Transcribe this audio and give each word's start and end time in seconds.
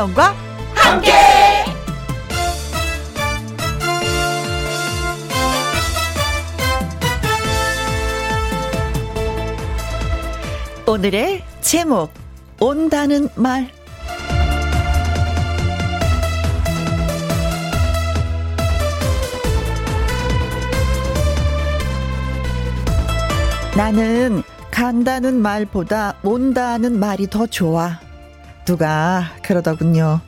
김혜영과 0.00 0.34
함께. 0.74 1.12
오늘의 10.86 11.44
제목 11.60 12.10
온다는 12.58 13.28
말 13.34 13.70
나는 23.76 24.42
간다는 24.70 25.40
말보다 25.42 26.14
온다는 26.22 26.98
말이 26.98 27.28
더 27.28 27.46
좋아. 27.46 28.09
누가 28.70 29.24
그러더군요. 29.42 30.20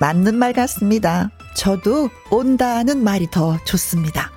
맞는 0.00 0.36
말 0.36 0.52
같습니다. 0.52 1.30
저도 1.54 2.10
온다는 2.30 3.02
말이 3.02 3.26
더 3.30 3.56
좋습니다. 3.64 4.30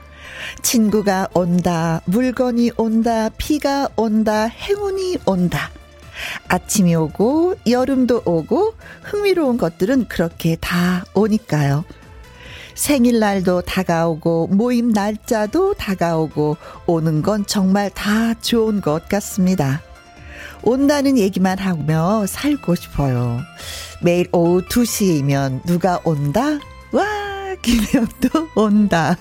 친구가 0.62 1.28
온다, 1.34 2.00
물건이 2.06 2.72
온다, 2.78 3.28
비가 3.38 3.90
온다, 3.98 4.46
행운이 4.46 5.18
온다. 5.26 5.72
아침이 6.48 6.96
오고, 6.96 7.56
여름도 7.68 8.22
오고, 8.24 8.76
흥미로운 9.02 9.58
것들은 9.58 10.08
그렇게 10.08 10.56
다 10.56 11.04
오니까요. 11.14 11.84
생일날도 12.76 13.64
다가오고, 13.64 14.52
모임 14.54 14.92
날짜도 14.92 15.74
다가오고, 15.74 16.56
오는 16.86 17.22
건 17.22 17.46
정말 17.46 17.90
다 17.90 18.36
좋은 18.36 18.80
것 18.80 19.10
같습니다. 19.10 19.82
온다는 20.64 21.18
얘기만 21.18 21.60
하며 21.60 22.26
살고 22.28 22.76
싶어요. 22.76 23.42
매일 24.02 24.28
오후 24.32 24.62
2시이면 24.62 25.66
누가 25.66 26.00
온다? 26.04 26.60
와, 26.92 27.56
김혜영도 27.62 28.50
온다. 28.56 29.18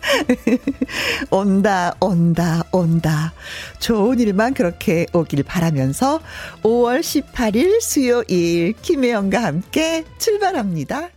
온다, 1.30 1.94
온다, 2.00 2.62
온다. 2.72 3.32
좋은 3.78 4.18
일만 4.18 4.54
그렇게 4.54 5.06
오길 5.12 5.42
바라면서 5.42 6.20
5월 6.62 7.00
18일 7.00 7.80
수요일 7.80 8.72
김혜영과 8.80 9.42
함께 9.42 10.04
출발합니다. 10.18 11.10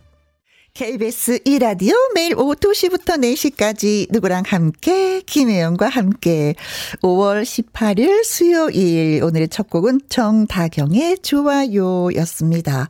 KBS 0.76 1.38
2라디오 1.44 1.94
매일 2.16 2.36
오후 2.36 2.56
2시부터 2.56 3.16
4시까지 3.22 4.08
누구랑 4.10 4.42
함께 4.44 5.20
김혜영과 5.20 5.88
함께 5.88 6.56
5월 7.00 7.44
18일 7.44 8.24
수요일 8.24 9.22
오늘의 9.22 9.50
첫 9.50 9.70
곡은 9.70 10.00
정다경의 10.08 11.18
좋아요였습니다. 11.18 12.88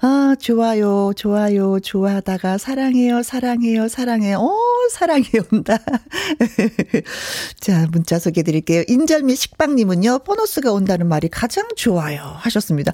아, 0.00 0.36
좋아요, 0.38 1.12
좋아요, 1.16 1.80
좋아하다가 1.80 2.58
사랑해요, 2.58 3.22
사랑해요, 3.22 3.88
사랑해요. 3.88 4.38
오, 4.38 4.56
사랑이 4.90 5.24
온다. 5.50 5.78
자, 7.60 7.86
문자 7.90 8.18
소개해 8.18 8.44
드릴게요. 8.44 8.82
인절미 8.88 9.34
식빵님은요, 9.34 10.20
보너스가 10.20 10.72
온다는 10.72 11.08
말이 11.08 11.28
가장 11.28 11.66
좋아요. 11.76 12.34
하셨습니다. 12.36 12.92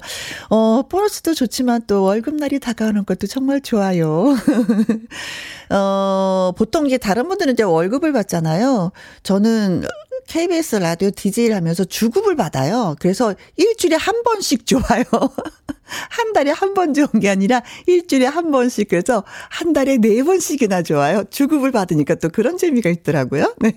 어, 0.49 0.83
보너스도 0.89 1.33
좋지만 1.33 1.83
또 1.87 2.03
월급날이 2.03 2.59
다가오는 2.59 3.05
것도 3.05 3.27
정말 3.27 3.59
좋아요. 3.61 4.32
어, 5.69 6.53
보통 6.57 6.85
이제 6.87 6.97
다른 6.97 7.27
분들은 7.27 7.53
이제 7.53 7.63
월급을 7.63 8.13
받잖아요. 8.13 8.91
저는 9.23 9.83
KBS 10.27 10.77
라디오 10.77 11.11
DJ를 11.11 11.55
하면서 11.55 11.83
주급을 11.83 12.35
받아요. 12.35 12.95
그래서 12.99 13.33
일주일에 13.55 13.95
한 13.95 14.23
번씩 14.23 14.65
좋아요. 14.65 15.03
한 16.09 16.33
달에 16.33 16.51
한 16.51 16.73
번 16.73 16.93
좋은 16.95 17.07
게 17.21 17.29
아니라 17.29 17.61
일주일에 17.85 18.25
한 18.25 18.49
번씩 18.49 18.87
그래서 18.89 19.23
한 19.49 19.73
달에 19.73 19.97
네 19.97 20.23
번씩이나 20.23 20.81
좋아요. 20.81 21.23
주급을 21.29 21.71
받으니까 21.71 22.15
또 22.15 22.29
그런 22.29 22.57
재미가 22.57 22.89
있더라고요. 22.89 23.53
네. 23.59 23.73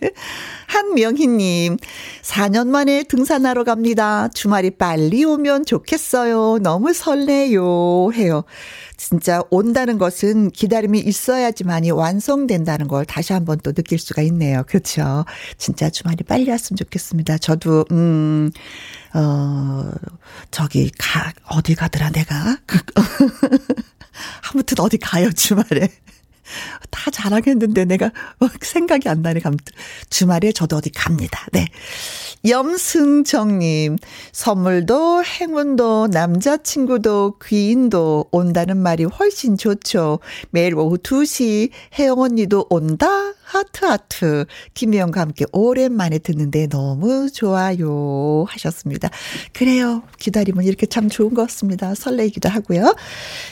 한명희님, 0.66 1.76
4년 2.22 2.68
만에 2.68 3.02
등산하러 3.02 3.64
갑니다. 3.64 4.28
주말이 4.34 4.70
빨리 4.70 5.24
오면 5.24 5.66
좋겠어요. 5.66 6.58
너무 6.62 6.92
설레요. 6.92 8.12
해요. 8.14 8.44
진짜 8.96 9.42
온다는 9.50 9.98
것은 9.98 10.50
기다림이 10.50 10.98
있어야지만이 11.00 11.90
완성된다는 11.90 12.88
걸 12.88 13.04
다시 13.04 13.34
한번 13.34 13.58
또 13.62 13.72
느낄 13.72 13.98
수가 13.98 14.22
있네요. 14.22 14.62
그렇죠. 14.66 15.24
진짜 15.58 15.90
주말이 15.90 16.24
빨리 16.24 16.48
왔으면 16.50 16.76
좋겠습니다. 16.78 17.38
저도 17.38 17.84
음, 17.92 18.50
어, 19.16 19.90
저기 20.50 20.90
가 20.98 21.32
어디 21.48 21.74
가더라 21.74 22.10
내가 22.10 22.58
아무튼 24.52 24.78
어디 24.80 24.98
가요 24.98 25.32
주말에. 25.32 25.88
다 26.90 27.10
자랑했는데 27.10 27.84
내가 27.84 28.10
생각이 28.60 29.08
안 29.08 29.22
나네. 29.22 29.40
주말에 30.10 30.52
저도 30.52 30.76
어디 30.76 30.90
갑니다. 30.90 31.46
네. 31.52 31.66
염승정님, 32.46 33.96
선물도 34.32 35.24
행운도 35.24 36.08
남자친구도 36.12 37.38
귀인도 37.44 38.26
온다는 38.30 38.76
말이 38.76 39.04
훨씬 39.04 39.56
좋죠. 39.56 40.20
매일 40.50 40.76
오후 40.76 40.96
2시 40.98 41.70
혜영 41.98 42.20
언니도 42.20 42.66
온다? 42.70 43.32
하트 43.42 43.84
하트. 43.84 44.44
김혜영과 44.74 45.20
함께 45.20 45.44
오랜만에 45.52 46.18
듣는데 46.18 46.66
너무 46.66 47.30
좋아요. 47.30 48.44
하셨습니다. 48.48 49.08
그래요. 49.52 50.02
기다림은 50.18 50.64
이렇게 50.64 50.86
참 50.86 51.08
좋은 51.08 51.32
것 51.32 51.42
같습니다. 51.42 51.94
설레기도 51.94 52.48
하고요. 52.48 52.96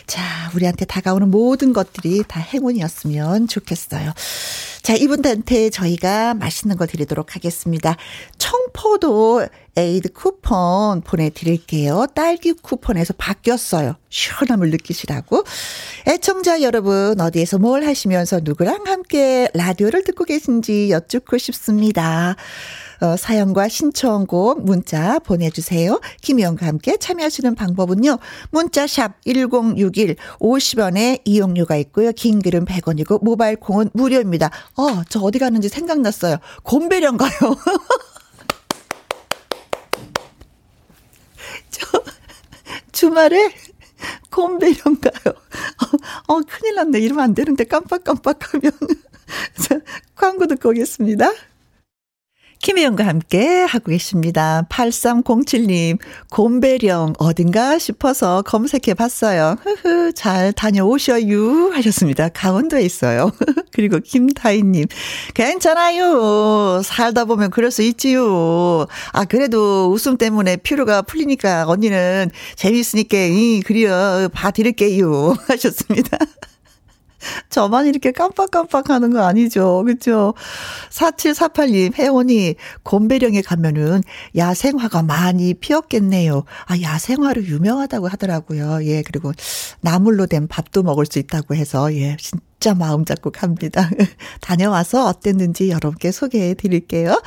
자, 0.06 0.22
우리한테 0.54 0.84
다가오는 0.84 1.30
모든 1.30 1.72
것들이 1.72 2.24
다 2.26 2.40
행운이었으면 2.40 3.48
좋겠어요. 3.48 4.12
자, 4.82 4.94
이분한테 4.94 5.70
저희가 5.70 6.34
맛있는 6.34 6.76
거 6.76 6.86
드리도록 6.86 7.34
하겠습니다. 7.34 7.96
청포도 8.36 9.46
에이드 9.76 10.12
쿠폰 10.12 11.00
보내드릴게요. 11.00 12.06
딸기 12.14 12.52
쿠폰에서 12.52 13.14
바뀌었어요. 13.16 13.96
시원함을 14.10 14.70
느끼시라고. 14.70 15.42
애청자 16.06 16.62
여러분, 16.62 17.20
어디에서 17.20 17.58
뭘 17.58 17.84
하시면서 17.84 18.40
누구랑 18.44 18.84
함께 18.86 19.48
라디오를 19.54 20.04
듣고 20.04 20.24
계신지 20.24 20.90
여쭙고 20.90 21.38
싶습니다. 21.38 22.36
어, 23.00 23.16
사연과 23.16 23.68
신청곡 23.68 24.64
문자 24.64 25.18
보내주세요. 25.18 26.00
김희영과 26.22 26.66
함께 26.66 26.96
참여하시는 26.96 27.54
방법은요. 27.54 28.18
문자샵 28.50 29.22
1061 29.24 30.16
50원에 30.38 31.20
이용료가 31.24 31.76
있고요. 31.76 32.12
긴 32.12 32.42
글은 32.42 32.64
100원이고 32.64 33.22
모바일 33.24 33.56
콩은 33.56 33.90
무료입니다. 33.92 34.50
어, 34.76 35.02
저 35.08 35.20
어디 35.20 35.38
가는지 35.38 35.68
생각났어요. 35.68 36.36
곰배령 36.62 37.16
가요. 37.16 37.30
저 41.70 42.02
주말에 42.92 43.52
곰배령 44.30 45.00
가요. 45.00 45.34
어, 45.34 46.34
어, 46.34 46.40
큰일 46.40 46.76
났네. 46.76 46.98
이러면 47.00 47.24
안 47.24 47.34
되는데 47.34 47.64
깜빡깜빡하면. 47.64 48.72
자, 49.60 49.80
광고 50.14 50.46
듣고 50.46 50.70
오겠습니다. 50.70 51.30
김혜영과 52.64 53.06
함께 53.06 53.60
하고 53.64 53.90
계십니다. 53.90 54.66
8307님, 54.70 55.98
곰배령 56.30 57.12
어딘가 57.18 57.78
싶어서 57.78 58.40
검색해 58.40 58.94
봤어요. 58.94 59.56
흐흐, 59.62 60.14
잘 60.14 60.54
다녀오셔요. 60.54 61.72
하셨습니다. 61.74 62.30
강원도에 62.30 62.80
있어요. 62.80 63.30
그리고 63.74 63.98
김다희님, 63.98 64.86
괜찮아요. 65.34 66.80
살다 66.82 67.26
보면 67.26 67.50
그럴 67.50 67.70
수 67.70 67.82
있지요. 67.82 68.86
아, 69.12 69.26
그래도 69.26 69.90
웃음 69.92 70.16
때문에 70.16 70.56
피로가 70.56 71.02
풀리니까 71.02 71.66
언니는 71.68 72.30
재미있으니까, 72.56 73.18
이, 73.18 73.60
그려, 73.60 74.30
봐드릴게요. 74.32 75.36
하셨습니다. 75.48 76.16
저만 77.50 77.86
이렇게 77.86 78.12
깜빡깜빡 78.12 78.90
하는 78.90 79.12
거 79.12 79.24
아니죠. 79.24 79.84
그죠? 79.84 80.34
4748님, 80.90 81.94
혜원이 81.94 82.56
곰배령에 82.82 83.42
가면은 83.42 84.02
야생화가 84.36 85.02
많이 85.02 85.54
피었겠네요. 85.54 86.44
아, 86.66 86.80
야생화로 86.80 87.44
유명하다고 87.44 88.08
하더라고요. 88.08 88.84
예, 88.84 89.02
그리고 89.02 89.32
나물로 89.80 90.26
된 90.26 90.48
밥도 90.48 90.82
먹을 90.82 91.06
수 91.06 91.18
있다고 91.18 91.54
해서, 91.54 91.92
예, 91.94 92.16
진짜 92.18 92.42
진짜 92.64 92.74
마음 92.74 93.04
잡고 93.04 93.30
갑니다. 93.30 93.90
다녀와서 94.40 95.04
어땠는지 95.04 95.68
여러분께 95.68 96.10
소개해 96.10 96.54
드릴게요. 96.54 97.20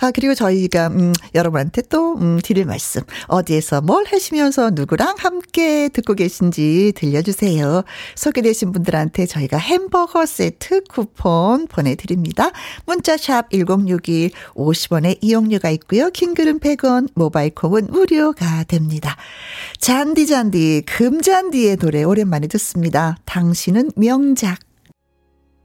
아, 0.00 0.10
그리고 0.10 0.34
저희가, 0.34 0.88
음, 0.88 1.12
여러분한테 1.36 1.82
또, 1.82 2.16
음, 2.16 2.40
드릴 2.42 2.64
말씀. 2.64 3.02
어디에서 3.28 3.80
뭘 3.80 4.04
하시면서 4.06 4.70
누구랑 4.70 5.14
함께 5.18 5.88
듣고 5.88 6.14
계신지 6.14 6.92
들려주세요. 6.96 7.84
소개되신 8.16 8.72
분들한테 8.72 9.26
저희가 9.26 9.56
햄버거 9.56 10.26
세트 10.26 10.82
쿠폰 10.90 11.68
보내드립니다. 11.68 12.50
문자샵 12.86 13.50
1061 13.52 14.32
50원의 14.56 15.18
이용료가 15.20 15.70
있고요. 15.70 16.10
킹글은 16.10 16.58
100원, 16.58 17.08
모바일 17.14 17.54
콩은 17.54 17.86
무료가 17.88 18.64
됩니다. 18.64 19.14
잔디 19.78 20.26
잔디 20.26 20.82
금잔디의 20.86 21.76
노래 21.76 22.02
오랜만에 22.02 22.48
듣습니다. 22.48 23.16
당신은 23.26 23.92
명작. 23.94 24.58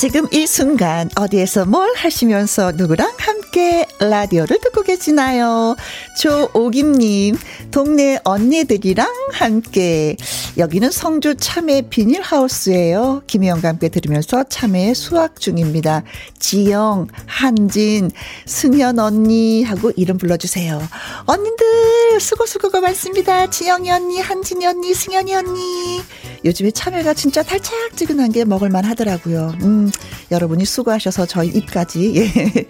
지금 0.00 0.26
이 0.32 0.46
순간 0.46 1.10
어디에서 1.14 1.66
뭘 1.66 1.94
하시면서 1.94 2.72
누구랑 2.72 3.12
함께 3.18 3.49
라디오를 3.98 4.58
듣고 4.60 4.82
계시나요? 4.82 5.76
조오김님, 6.20 7.36
동네 7.70 8.18
언니들이랑 8.24 9.08
함께. 9.32 10.16
여기는 10.56 10.90
성주 10.90 11.36
참외 11.36 11.82
비닐하우스예요. 11.82 13.22
김혜영과 13.26 13.68
함께 13.68 13.88
들으면서 13.88 14.44
참외 14.44 14.94
수확 14.94 15.40
중입니다. 15.40 16.02
지영, 16.38 17.08
한진, 17.26 18.10
승현 18.46 18.98
언니 18.98 19.62
하고 19.62 19.92
이름 19.96 20.18
불러주세요. 20.18 20.80
언니들 21.26 22.20
수고 22.20 22.46
수고가 22.46 22.80
많습니다. 22.80 23.48
지영이 23.48 23.90
언니, 23.90 24.20
한진이 24.20 24.66
언니, 24.66 24.94
승현이 24.94 25.34
언니. 25.34 26.00
요즘에 26.44 26.70
참외가 26.70 27.14
진짜 27.14 27.42
달짝지근한 27.42 28.32
게 28.32 28.44
먹을만 28.44 28.84
하더라고요. 28.84 29.54
음, 29.62 29.90
여러분이 30.30 30.64
수고하셔서 30.64 31.26
저희 31.26 31.48
입까지, 31.48 32.16
예. 32.16 32.66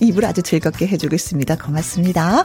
입을 0.00 0.24
아주 0.24 0.42
즐겁게 0.42 0.86
해주고 0.86 1.14
있습니다. 1.14 1.56
고맙습니다. 1.56 2.44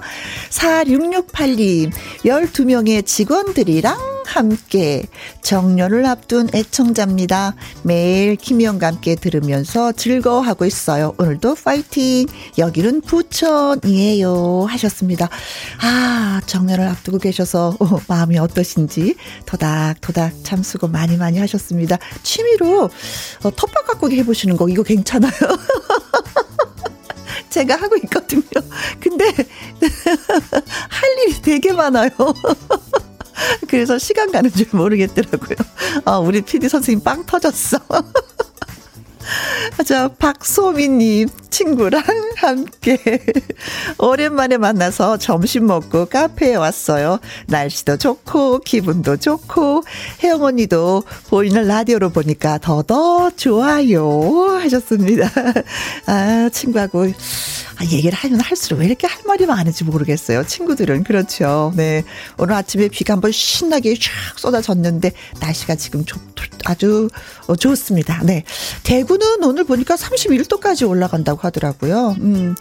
4668님, 0.49 1.91
12명의 2.25 3.05
직원들이랑 3.05 4.13
함께 4.25 5.03
정년을 5.41 6.05
앞둔 6.05 6.49
애청자입니다. 6.53 7.55
매일 7.83 8.35
김희영과 8.35 8.87
함께 8.87 9.15
들으면서 9.15 9.91
즐거워하고 9.91 10.65
있어요. 10.65 11.13
오늘도 11.17 11.55
파이팅! 11.55 12.25
여기는 12.57 13.01
부천이에요. 13.01 14.65
하셨습니다. 14.67 15.29
아, 15.81 16.41
정년을 16.45 16.87
앞두고 16.87 17.19
계셔서 17.19 17.75
어, 17.79 17.99
마음이 18.07 18.37
어떠신지 18.39 19.15
토닥토닥 19.45 20.33
참 20.43 20.63
수고 20.63 20.87
많이 20.87 21.17
많이 21.17 21.37
하셨습니다. 21.39 21.97
취미로 22.23 22.85
어, 23.43 23.51
텃밭 23.51 23.85
가꾸기 23.85 24.17
해보시는 24.19 24.57
거 24.57 24.69
이거 24.69 24.83
괜찮아요. 24.83 25.31
제가 27.53 27.75
하고 27.75 27.95
있거든요. 27.97 28.41
근데 28.99 29.25
할 30.89 31.17
일이 31.19 31.39
되게 31.39 31.71
많아요. 31.71 32.09
그래서 33.69 33.99
시간 33.99 34.31
가는 34.31 34.51
줄 34.51 34.67
모르겠더라고요. 34.71 35.57
아, 36.05 36.17
우리 36.17 36.41
PD 36.41 36.67
선생님 36.67 37.03
빵 37.03 37.23
터졌어. 37.25 37.77
자, 39.85 40.07
박소민님 40.07 41.29
친구랑 41.49 42.03
함께 42.37 42.97
오랜만에 43.99 44.57
만나서 44.57 45.17
점심 45.17 45.67
먹고 45.67 46.05
카페에 46.07 46.55
왔어요. 46.55 47.19
날씨도 47.47 47.97
좋고 47.97 48.59
기분도 48.59 49.17
좋고 49.17 49.83
혜영 50.23 50.43
언니도 50.43 51.03
보이는 51.29 51.67
라디오로 51.67 52.09
보니까 52.09 52.57
더더 52.57 53.31
좋아요 53.35 54.57
하셨습니다. 54.61 55.29
아 56.07 56.49
친구하고 56.51 57.05
아, 57.83 57.85
얘기를 57.91 58.17
하면 58.17 58.39
할수록 58.39 58.79
왜 58.79 58.85
이렇게 58.85 59.07
할 59.07 59.21
말이 59.25 59.45
많은지 59.45 59.83
모르겠어요. 59.83 60.45
친구들은 60.45 61.03
그렇죠. 61.03 61.73
네 61.75 62.03
오늘 62.37 62.55
아침에 62.55 62.87
비가 62.87 63.13
한번 63.13 63.31
신나게 63.31 63.95
쫙 63.95 64.11
쏟아졌는데 64.37 65.11
날씨가 65.41 65.75
지금 65.75 66.05
좋, 66.05 66.19
아주 66.65 67.09
좋습니다. 67.59 68.23
네 68.23 68.43
대구는 68.83 69.43
오늘 69.43 69.65
보니까 69.65 69.95
31도까지 69.95 70.87
올라간다고 70.87 71.41
하더라고요. 71.41 72.15
음. 72.19 72.55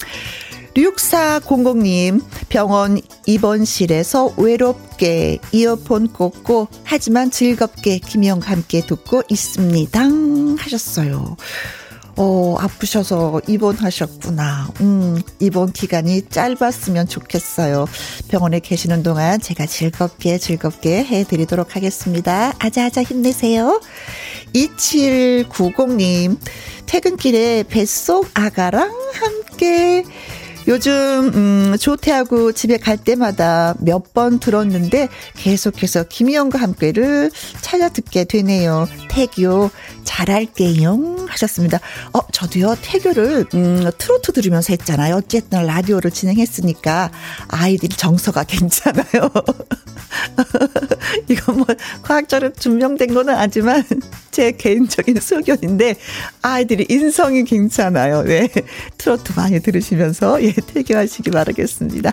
6400님, 0.75 2.25
병원 2.49 2.99
입원실에서 3.27 4.33
외롭게 4.39 5.39
이어폰 5.53 6.15
꽂고, 6.15 6.69
하지만 6.83 7.31
즐겁게 7.31 7.99
김영과 7.99 8.53
함께 8.53 8.81
듣고 8.81 9.23
있습니다. 9.29 10.01
하셨어요. 10.57 11.37
어, 12.17 12.57
아프셔서 12.59 13.41
입원하셨구나. 13.47 14.69
음, 14.81 15.21
입원 15.41 15.73
기간이 15.73 16.29
짧았으면 16.29 17.09
좋겠어요. 17.09 17.87
병원에 18.29 18.61
계시는 18.61 19.03
동안 19.03 19.41
제가 19.41 19.67
즐겁게 19.67 20.39
즐겁게 20.39 21.05
해드리도록 21.05 21.77
하겠습니다. 21.77 22.53
아자아자 22.59 23.03
힘내세요. 23.03 23.81
2790님, 24.55 26.37
퇴근길에 26.87 27.65
뱃속 27.65 28.29
아가랑 28.35 28.93
함께 29.15 30.05
요즘 30.69 30.93
음 31.35 31.77
조퇴하고 31.79 32.53
집에 32.53 32.77
갈 32.77 32.97
때마다 32.97 33.75
몇 33.81 34.03
번 34.13 34.39
들었는데 34.41 35.09
계속해서 35.37 36.05
김희영과 36.05 36.59
함께를 36.61 37.31
찾아 37.63 37.89
듣게 37.89 38.25
되네요. 38.25 38.87
태교 39.09 39.71
잘할게요 40.05 41.17
하셨습니다. 41.29 41.79
어 42.13 42.19
저도요 42.31 42.77
태교를 42.83 43.47
음 43.55 43.91
트로트 43.97 44.33
들으면서 44.33 44.73
했잖아요. 44.75 45.15
어쨌든 45.17 45.65
라디오를 45.67 46.11
진행했으니까 46.11 47.11
아이들이 47.49 47.97
정서가 47.97 48.45
괜찮아요. 48.49 49.31
이건 51.29 51.59
뭐 51.59 51.67
과학적으로 52.03 52.53
증명된 52.53 53.15
거는 53.15 53.35
아니지만 53.35 53.85
제 54.31 54.53
개인적인 54.53 55.21
소견인데 55.21 55.97
아이들이 56.43 56.87
인성이 56.89 57.45
괜찮아요. 57.45 58.23
네. 58.23 58.49
트로트 58.99 59.33
많이 59.37 59.61
들으시면서 59.61 60.43
예, 60.43 60.53
태교하시기 60.53 61.31
바라겠습니다. 61.31 62.13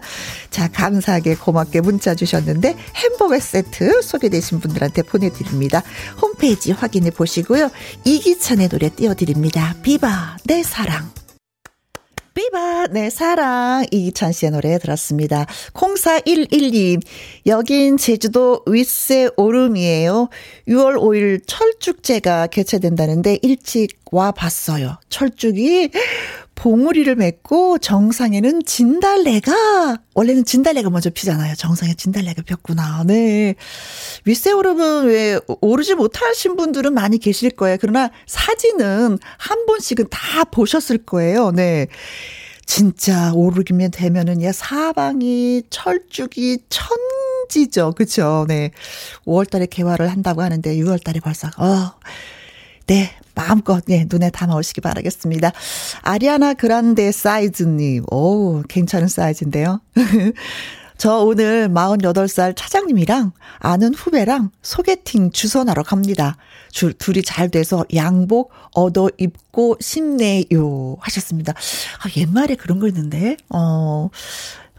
자, 0.50 0.68
감사하게 0.68 1.36
고맙게 1.36 1.82
문자 1.82 2.16
주셨는데 2.16 2.76
햄버거 2.96 3.40
세트 3.40 4.02
소개되신 4.02 4.60
분들한테 4.60 5.04
보내드립니다. 5.04 5.84
홈페이지 6.22 6.72
확인해 6.72 7.12
보시고요. 7.12 7.70
이기찬의 8.06 8.70
노래 8.70 8.90
띄워드립니다. 8.90 9.76
비바, 9.82 10.38
내 10.46 10.64
사랑. 10.64 11.19
비바, 12.40 12.88
내 12.92 13.10
사랑. 13.10 13.86
이기찬 13.92 14.32
씨의 14.32 14.52
노래 14.52 14.78
들었습니다. 14.78 15.46
0411님, 15.74 17.02
여긴 17.48 17.98
제주도 17.98 18.64
윗세 18.66 19.32
오름이에요. 19.36 20.30
6월 20.70 20.96
5일 20.96 21.42
철쭉제가 21.46 22.48
개최된다는데 22.48 23.40
일찍 23.42 24.00
와 24.14 24.32
봤어요. 24.32 24.98
철쭉이 25.10 25.90
봉우리를 26.56 27.14
맺고 27.14 27.80
정상에는 27.80 28.64
진달래가 28.66 29.98
원래는 30.14 30.46
진달래가 30.46 30.90
먼저 30.90 31.10
피잖아요. 31.10 31.56
정상에 31.56 31.94
진달래가 31.94 32.42
폈구나. 32.44 33.04
네. 33.06 33.56
윗세 34.30 34.52
오름은 34.52 35.08
왜 35.08 35.40
오르지 35.60 35.96
못하신 35.96 36.56
분들은 36.56 36.94
많이 36.94 37.18
계실 37.18 37.50
거예요. 37.50 37.78
그러나 37.82 38.12
사진은 38.28 39.18
한 39.40 39.66
번씩은 39.66 40.06
다 40.12 40.44
보셨을 40.44 41.00
거예요. 41.00 41.50
네. 41.50 41.88
진짜 42.68 43.34
오르기면 43.34 43.90
되면은 43.90 44.44
야 44.44 44.52
사방이 44.52 45.64
철쭉이 45.72 46.60
천지죠. 46.70 47.94
그쵸? 47.94 48.46
네. 48.48 48.70
5월 49.26 49.50
달에 49.50 49.66
개화를 49.66 50.12
한다고 50.12 50.44
하는데 50.44 50.76
6월 50.76 51.04
달에 51.04 51.20
벌써 51.22 51.48
어 51.58 51.94
네, 52.86 53.10
마음껏 53.34 53.84
예, 53.90 54.06
눈에 54.08 54.30
담아오시기 54.30 54.82
바라겠습니다. 54.82 55.52
아리아나 56.04 56.54
그란데 56.54 57.12
사이즈님, 57.12 58.04
오, 58.12 58.62
괜찮은 58.70 59.08
사이즈인데요. 59.08 59.82
저 61.00 61.20
오늘 61.20 61.70
48살 61.70 62.58
차장님이랑 62.58 63.32
아는 63.60 63.94
후배랑 63.94 64.52
소개팅 64.62 65.32
주선하러 65.32 65.82
갑니다. 65.82 66.36
줄, 66.72 66.92
둘이 66.92 67.24
잘 67.24 67.48
돼서 67.48 67.86
양복 67.96 68.52
얻어 68.74 69.10
입고 69.18 69.78
싶네요. 69.80 70.98
하셨습니다. 71.00 71.54
아, 71.54 72.10
옛말에 72.18 72.56
그런 72.56 72.80
거 72.80 72.88
있는데, 72.90 73.38
어, 73.48 74.10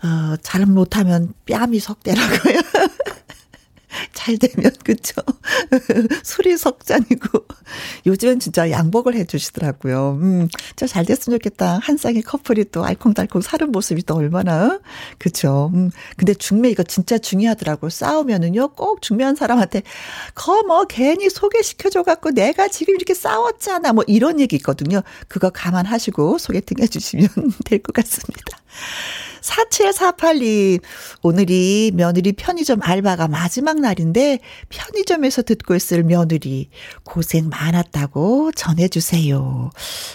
어, 0.02 0.36
잘 0.42 0.66
못하면 0.66 1.32
뺨이 1.46 1.80
석대라고요. 1.80 2.60
잘 4.12 4.38
되면 4.38 4.72
그쵸 4.84 5.20
술이 6.22 6.56
석잔이고 6.56 7.46
요즘엔 8.06 8.40
진짜 8.40 8.70
양복을 8.70 9.14
해주시더라고요. 9.14 10.18
음, 10.22 10.48
진짜 10.68 10.86
잘 10.86 11.04
됐으면 11.04 11.38
좋겠다. 11.38 11.78
한 11.82 11.96
쌍의 11.96 12.22
커플이 12.22 12.66
또 12.72 12.84
알콩달콩 12.84 13.40
사는 13.42 13.70
모습이 13.70 14.02
또 14.04 14.16
얼마나 14.16 14.80
그쵸. 15.18 15.70
음, 15.74 15.90
근데 16.16 16.34
중매 16.34 16.70
이거 16.70 16.82
진짜 16.82 17.18
중요하더라고. 17.18 17.88
싸우면은요 17.90 18.68
꼭 18.74 19.02
중매한 19.02 19.34
사람한테 19.36 19.82
거 20.34 20.60
뭐 20.66 20.84
괜히 20.84 21.30
소개시켜줘 21.30 22.02
갖고 22.02 22.30
내가 22.30 22.68
지금 22.68 22.94
이렇게 22.94 23.14
싸웠잖아 23.14 23.92
뭐 23.92 24.04
이런 24.06 24.38
얘기 24.40 24.56
있거든요. 24.56 25.02
그거 25.28 25.50
감안하시고 25.50 26.38
소개팅 26.38 26.78
해주시면 26.82 27.28
될 27.64 27.80
것 27.82 27.94
같습니다. 27.94 28.58
4748님, 29.40 30.80
오늘이 31.22 31.92
며느리 31.94 32.32
편의점 32.32 32.80
알바가 32.82 33.28
마지막 33.28 33.80
날인데 33.80 34.40
편의점에서 34.68 35.42
듣고 35.42 35.74
있을 35.74 36.02
며느리 36.04 36.68
고생 37.04 37.48
많았다고 37.48 38.52
전해주세요. 38.52 39.70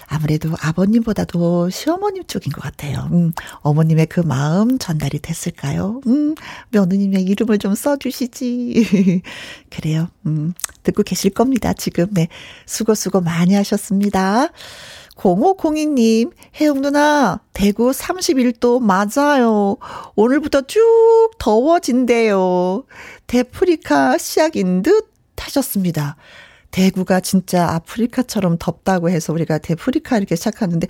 아무래도 0.07 0.51
아버님보다도 0.61 1.69
시어머님 1.69 2.25
쪽인 2.27 2.51
것 2.51 2.61
같아요. 2.61 3.09
음, 3.11 3.31
어머님의 3.61 4.07
그 4.07 4.19
마음 4.19 4.77
전달이 4.77 5.19
됐을까요? 5.19 6.01
음, 6.07 6.35
며느님의 6.69 7.23
이름을 7.23 7.59
좀 7.59 7.75
써주시지. 7.75 9.21
그래요. 9.69 10.09
음, 10.25 10.53
듣고 10.83 11.03
계실 11.03 11.31
겁니다. 11.31 11.73
지금. 11.73 12.07
네. 12.11 12.27
수고 12.65 12.95
수고 12.95 13.21
많이 13.21 13.53
하셨습니다. 13.55 14.49
0502님, 15.15 16.31
혜영 16.59 16.81
누나, 16.81 17.39
대구 17.53 17.91
31도 17.91 18.81
맞아요. 18.81 19.77
오늘부터 20.15 20.61
쭉 20.61 21.31
더워진대요. 21.39 22.83
데프리카 23.27 24.17
시작인 24.17 24.81
듯 24.81 25.11
하셨습니다. 25.37 26.15
대구가 26.71 27.21
진짜 27.21 27.69
아프리카처럼 27.69 28.57
덥다고 28.59 29.09
해서 29.09 29.31
우리가 29.31 29.59
데프리카 29.59 30.17
이렇게 30.17 30.35
시작하는데, 30.35 30.87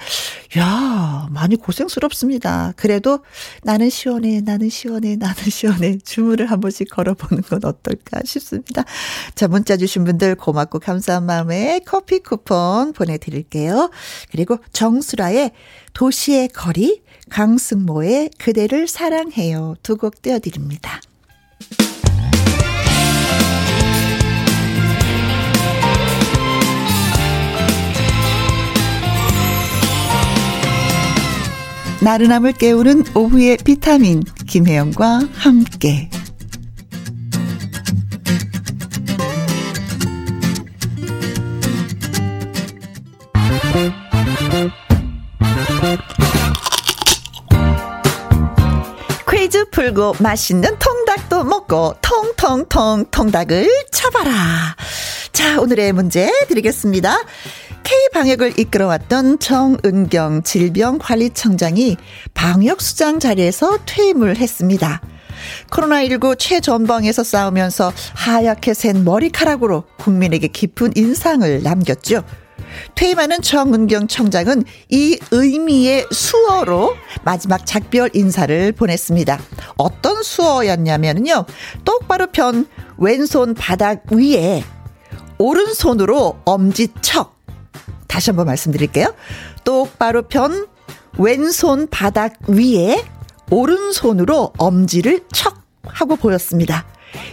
야 0.58 1.28
많이 1.32 1.56
고생스럽습니다. 1.58 2.74
그래도 2.78 3.20
나는 3.64 3.90
시원해, 3.90 4.40
나는 4.42 4.70
시원해, 4.70 5.16
나는 5.18 5.36
시원해. 5.50 5.98
주문을 5.98 6.50
한 6.50 6.62
번씩 6.62 6.90
걸어보는 6.92 7.44
건 7.44 7.60
어떨까 7.66 8.22
싶습니다. 8.24 8.84
자, 9.36 9.48
문자 9.50 9.76
주신 9.76 10.06
분들 10.06 10.36
고맙고 10.36 10.80
감사한 10.80 11.26
마음에 11.26 11.82
커피 11.86 12.20
쿠폰 12.20 12.94
보내드릴게요. 12.94 13.90
그리고 14.32 14.58
정수라의 14.72 15.52
도시의 15.94 16.50
거리, 16.50 17.02
강승모의 17.30 18.30
그대를 18.38 18.88
사랑해요. 18.88 19.76
두 19.84 19.98
곡 19.98 20.22
띄워드립니다. 20.22 21.02
나른함을 32.06 32.54
깨우는 32.54 33.04
오후의 33.16 33.58
비타민 33.66 34.22
김혜영과 34.46 35.22
함께 35.34 36.08
퀴즈 49.28 49.68
풀고 49.72 50.18
맛있는 50.20 50.78
통닭도 50.78 51.44
먹고 51.44 51.96
통통통 52.04 53.06
통닭을 53.10 53.68
쳐봐라. 53.92 54.76
자, 55.32 55.60
오늘의 55.60 55.92
문제 55.92 56.32
드리겠습니다. 56.48 57.18
K방역을 57.86 58.60
이끌어왔던 58.60 59.40
정은경 59.40 60.42
질병관리청장이 60.44 61.98
방역수장 62.34 63.20
자리에서 63.20 63.78
퇴임을 63.86 64.38
했습니다. 64.38 65.02
코로나19 65.70 66.40
최전방에서 66.40 67.24
싸우면서 67.24 67.94
하얗게 68.16 68.74
센 68.74 69.04
머리카락으로 69.06 69.84
국민에게 69.98 70.48
깊은 70.48 70.94
인상을 70.96 71.62
남겼죠. 71.62 72.24
퇴임하는 72.96 73.42
정은경 73.42 74.08
청장은 74.08 74.64
이 74.90 75.20
의미의 75.32 76.08
수어로 76.12 76.96
마지막 77.24 77.66
작별 77.66 78.10
인사를 78.14 78.72
보냈습니다. 78.72 79.40
어떤 79.78 80.24
수어였냐면요. 80.24 81.46
똑바로 81.86 82.28
편 82.32 82.68
왼손 82.98 83.54
바닥 83.54 84.12
위에 84.12 84.64
오른손으로 85.38 86.40
엄지척. 86.46 87.35
다시 88.16 88.30
한번 88.30 88.46
말씀드릴게요. 88.46 89.14
똑바로 89.66 90.22
편 90.22 90.68
왼손 91.18 91.86
바닥 91.88 92.32
위에 92.48 93.04
오른손으로 93.52 94.54
엄지를 94.58 95.26
척 95.34 95.62
하고 95.84 96.16
보였습니다. 96.16 96.86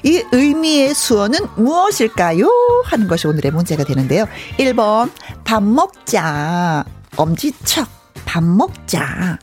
이 0.03 0.25
의미의 0.33 0.93
수어는 0.93 1.39
무엇일까요? 1.57 2.49
하는 2.85 3.07
것이 3.07 3.29
오늘의 3.29 3.53
문제가 3.53 3.85
되는데요. 3.85 4.27
1번, 4.59 5.13
밥 5.45 5.63
먹자. 5.63 6.85
엄지척. 7.17 7.89
밥 8.25 8.43
먹자. 8.43 9.39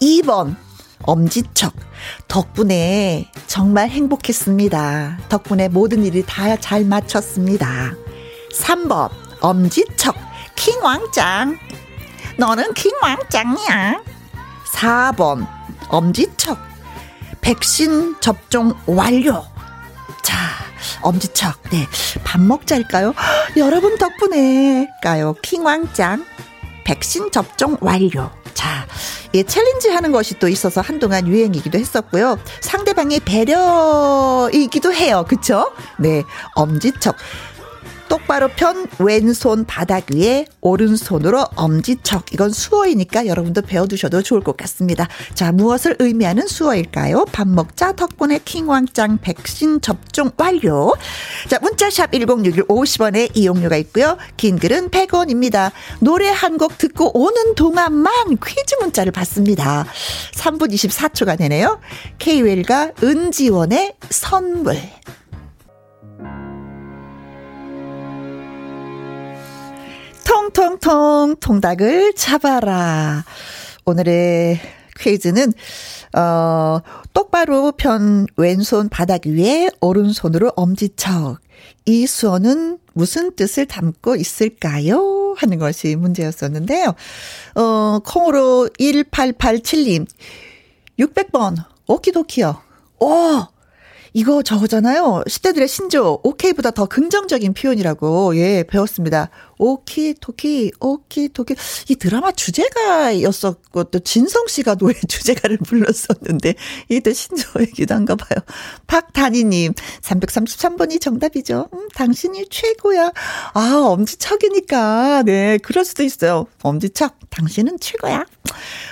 2번, 0.00 0.54
엄지척. 1.02 1.74
덕분에 2.28 3.32
정말 3.48 3.88
행복했습니다. 3.88 5.18
덕분에 5.28 5.70
모든 5.70 6.04
일이 6.04 6.22
다잘 6.24 6.84
맞췄습니다. 6.84 7.94
3번, 8.54 9.10
엄지척. 9.40 10.27
킹왕짱. 10.68 11.58
너는 12.36 12.74
킹왕짱이야. 12.74 14.02
4번, 14.74 15.48
엄지척. 15.88 16.58
백신 17.40 18.16
접종 18.20 18.74
완료. 18.84 19.46
자, 20.22 20.36
엄지척. 21.00 21.62
네. 21.70 21.86
밥 22.22 22.42
먹자일까요? 22.42 23.14
여러분 23.56 23.96
덕분에까요. 23.96 25.36
킹왕짱. 25.42 26.26
백신 26.84 27.30
접종 27.32 27.78
완료. 27.80 28.30
자, 28.52 28.86
예, 29.32 29.42
챌린지 29.44 29.88
하는 29.88 30.12
것이 30.12 30.38
또 30.38 30.48
있어서 30.48 30.82
한동안 30.82 31.26
유행이기도 31.26 31.78
했었고요. 31.78 32.38
상대방의 32.60 33.20
배려이기도 33.20 34.92
해요. 34.92 35.24
그쵸? 35.26 35.72
네. 35.98 36.24
엄지척. 36.54 37.16
똑바로 38.08 38.48
편 38.48 38.86
왼손 38.98 39.64
바닥 39.64 40.10
위에 40.12 40.46
오른손으로 40.60 41.46
엄지척. 41.56 42.32
이건 42.32 42.50
수어이니까 42.50 43.26
여러분도 43.26 43.62
배워두셔도 43.62 44.22
좋을 44.22 44.42
것 44.42 44.56
같습니다. 44.56 45.08
자, 45.34 45.52
무엇을 45.52 45.96
의미하는 45.98 46.46
수어일까요? 46.46 47.24
밥 47.32 47.48
먹자 47.48 47.92
덕분에 47.92 48.40
킹왕짱 48.44 49.18
백신 49.22 49.80
접종 49.80 50.30
완료. 50.36 50.92
자, 51.48 51.58
문자샵 51.60 52.12
1061 52.12 52.64
50원에 52.64 53.30
이용료가 53.34 53.76
있고요. 53.78 54.16
긴 54.36 54.58
글은 54.58 54.90
100원입니다. 54.90 55.70
노래 56.00 56.28
한 56.28 56.58
곡 56.58 56.76
듣고 56.76 57.16
오는 57.16 57.54
동안만 57.54 58.38
퀴즈 58.44 58.74
문자를 58.80 59.12
받습니다. 59.12 59.86
3분 60.34 60.72
24초가 60.72 61.38
되네요. 61.38 61.78
K웰과 62.18 62.92
은지원의 63.00 63.94
선물. 64.10 64.76
통통통 70.28 71.36
통닭을 71.40 72.12
잡아라. 72.12 73.24
오늘의 73.86 74.60
퀴즈는 75.00 75.54
어 76.14 76.80
똑바로 77.14 77.72
편 77.72 78.26
왼손 78.36 78.90
바닥 78.90 79.24
위에 79.24 79.70
오른손으로 79.80 80.52
엄지척. 80.54 81.38
이 81.86 82.06
수어는 82.06 82.78
무슨 82.92 83.34
뜻을 83.36 83.64
담고 83.64 84.16
있을까요? 84.16 85.34
하는 85.38 85.58
것이 85.58 85.96
문제였었는데요. 85.96 86.94
어 87.54 87.98
콩으로 88.04 88.68
1887님 88.78 90.06
600번 90.98 91.56
오키도키요. 91.86 92.60
오 93.00 93.42
이거 94.12 94.42
저거잖아요. 94.42 95.22
10대들의 95.26 95.68
신조, 95.68 96.20
오케이보다 96.22 96.70
더 96.70 96.86
긍정적인 96.86 97.54
표현이라고, 97.54 98.36
예, 98.36 98.64
배웠습니다. 98.68 99.30
오키 99.58 100.14
토키, 100.20 100.72
오키 100.80 101.30
토키. 101.30 101.54
이 101.88 101.96
드라마 101.96 102.32
주제가였었고, 102.32 103.84
또 103.84 103.98
진성 103.98 104.46
씨가 104.46 104.76
노래 104.76 104.94
주제가를 105.08 105.58
불렀었는데, 105.58 106.54
이게 106.88 107.00
또 107.00 107.12
신조이기도 107.12 107.94
한가 107.94 108.14
봐요. 108.16 108.38
박단희님, 108.86 109.74
333번이 110.02 111.00
정답이죠. 111.00 111.68
음, 111.72 111.88
당신이 111.94 112.46
최고야. 112.50 113.12
아, 113.54 113.80
엄지척이니까. 113.84 115.22
네, 115.24 115.58
그럴 115.58 115.84
수도 115.84 116.02
있어요. 116.02 116.46
엄지척, 116.62 117.16
당신은 117.30 117.78
최고야. 117.80 118.24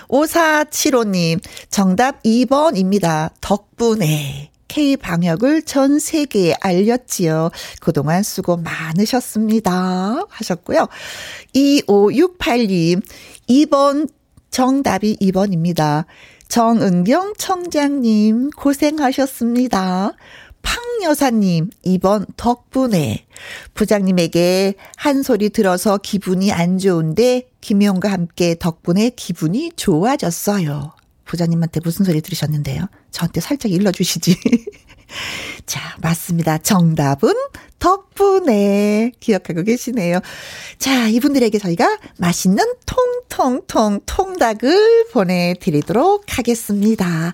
5475님, 0.09 1.41
정답 1.71 2.23
2번입니다. 2.23 3.31
덕분에. 3.41 4.51
K방역을 4.77 5.63
전 5.63 5.99
세계에 5.99 6.53
알렸지요. 6.61 7.51
그동안 7.81 8.23
수고 8.23 8.59
많으셨습니다. 8.59 10.27
하셨고요. 10.29 10.87
2568님, 11.55 13.01
2번 13.49 14.07
정답이 14.51 15.17
2번입니다. 15.17 16.05
정은경 16.49 17.35
청장님, 17.39 18.51
고생하셨습니다. 18.51 20.13
팡 20.61 20.83
여사님, 21.05 21.71
2번 21.87 22.27
덕분에 22.37 23.25
부장님에게 23.73 24.75
한 24.97 25.23
소리 25.23 25.49
들어서 25.49 25.97
기분이 25.97 26.53
안 26.53 26.77
좋은데 26.77 27.49
김용과 27.63 28.13
함께 28.13 28.57
덕분에 28.59 29.13
기분이 29.17 29.73
좋아졌어요. 29.75 30.93
부장님한테 31.25 31.81
무슨 31.83 32.05
소리 32.05 32.21
들으셨는데요? 32.21 32.89
저한테 33.17 33.41
살짝 33.41 33.73
일러주시지. 33.73 34.37
자, 35.65 35.97
맞습니다. 36.03 36.59
정답은 36.59 37.33
덕분에 37.79 39.13
기억하고 39.21 39.63
계시네요. 39.63 40.21
자, 40.79 41.09
이분들에게 41.09 41.59
저희가 41.59 41.99
맛있는 42.19 42.63
통통통 42.85 44.01
통닭을 44.05 45.07
보내드리도록 45.13 46.37
하겠습니다. 46.37 47.33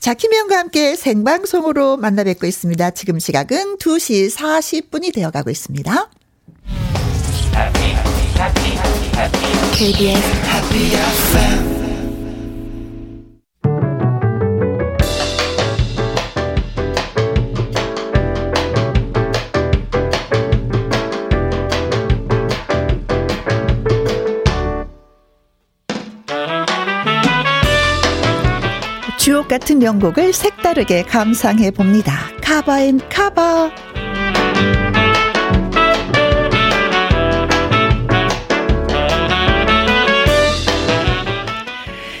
자, 0.00 0.14
김혜영과 0.14 0.56
함께 0.56 0.96
생방송으로 0.96 1.98
만나 1.98 2.24
뵙고 2.24 2.46
있습니다. 2.46 2.92
지금 2.92 3.18
시각은 3.18 3.76
2시 3.78 4.34
40분이 4.34 5.12
되어가고 5.12 5.50
있습니다. 5.50 6.10
KBS 9.74 11.87
같은 29.48 29.78
명곡을 29.78 30.32
색다르게 30.32 31.02
감상해 31.04 31.70
봅니다. 31.70 32.30
카바앤 32.42 33.00
카바. 33.08 33.70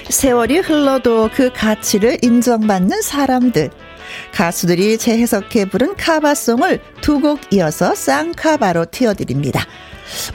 세월이 0.08 0.58
흘러도 0.58 1.30
그 1.32 1.52
가치를 1.52 2.18
인정받는 2.22 3.02
사람들. 3.02 3.70
가수들이 4.32 4.98
재해석해 4.98 5.66
부른 5.66 5.94
카바송을 5.96 6.80
두 7.02 7.20
곡 7.20 7.40
이어서 7.52 7.94
쌍카바로 7.94 8.86
띄워드립니다. 8.90 9.64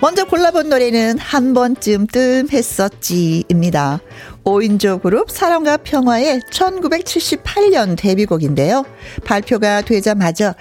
먼저 0.01 0.25
골라본 0.25 0.69
노래는 0.69 1.17
한 1.17 1.53
번쯤 1.53 2.07
뜸했었지입니다. 2.07 3.99
5인조 4.43 5.01
그룹 5.01 5.31
사랑과 5.31 5.77
평화의 5.77 6.41
1978년 6.51 7.95
데뷔곡인데요. 7.97 8.85
발표가 9.23 9.81
되자마자 9.81 10.55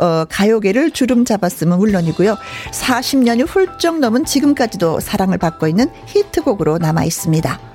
어, 0.00 0.24
가요계를 0.24 0.90
주름 0.90 1.24
잡았음은 1.24 1.78
물론이고요. 1.78 2.36
40년이 2.72 3.46
훌쩍 3.48 3.98
넘은 3.98 4.24
지금까지도 4.24 5.00
사랑을 5.00 5.38
받고 5.38 5.68
있는 5.68 5.88
히트곡으로 6.06 6.78
남아 6.78 7.04
있습니다. 7.04 7.70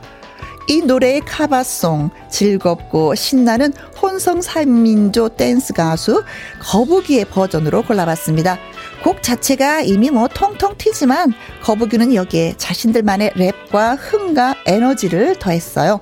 이 0.67 0.81
노래의 0.81 1.21
카바송, 1.21 2.09
즐겁고 2.29 3.13
신나는 3.13 3.71
혼성 4.01 4.39
3민조 4.39 5.37
댄스 5.37 5.73
가수 5.73 6.23
거북이의 6.59 7.25
버전으로 7.25 7.83
골라봤습니다. 7.83 8.57
곡 9.05 9.21
자체가 9.21 9.81
이미 9.81 10.09
뭐 10.09 10.27
통통 10.27 10.73
튀지만 10.79 11.31
거북이는 11.61 12.15
여기에 12.15 12.55
자신들만의 12.57 13.33
랩과 13.33 13.97
흥과 13.99 14.55
에너지를 14.65 15.35
더했어요. 15.37 15.99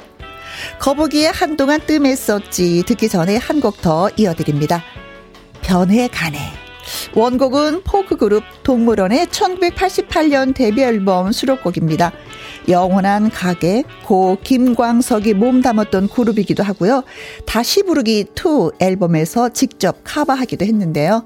거북이의 0.79 1.29
한동안 1.29 1.81
뜸했었지 1.85 2.83
듣기 2.87 3.09
전에 3.09 3.35
한 3.35 3.59
곡 3.59 3.81
더 3.81 4.09
이어드립니다. 4.15 4.81
변해가네. 5.63 6.39
원곡은 7.13 7.83
포크 7.83 8.15
그룹 8.15 8.43
동물원의 8.63 9.27
1988년 9.27 10.55
데뷔 10.55 10.83
앨범 10.83 11.33
수록곡입니다. 11.33 12.13
영원한 12.69 13.29
가게 13.29 13.83
고 14.05 14.37
김광석이 14.41 15.33
몸 15.33 15.61
담았던 15.61 16.07
그룹이기도 16.07 16.63
하고요. 16.63 17.03
다시 17.45 17.83
부르기 17.83 18.27
2 18.33 18.71
앨범에서 18.79 19.49
직접 19.49 19.97
커버하기도 20.05 20.63
했는데요. 20.63 21.25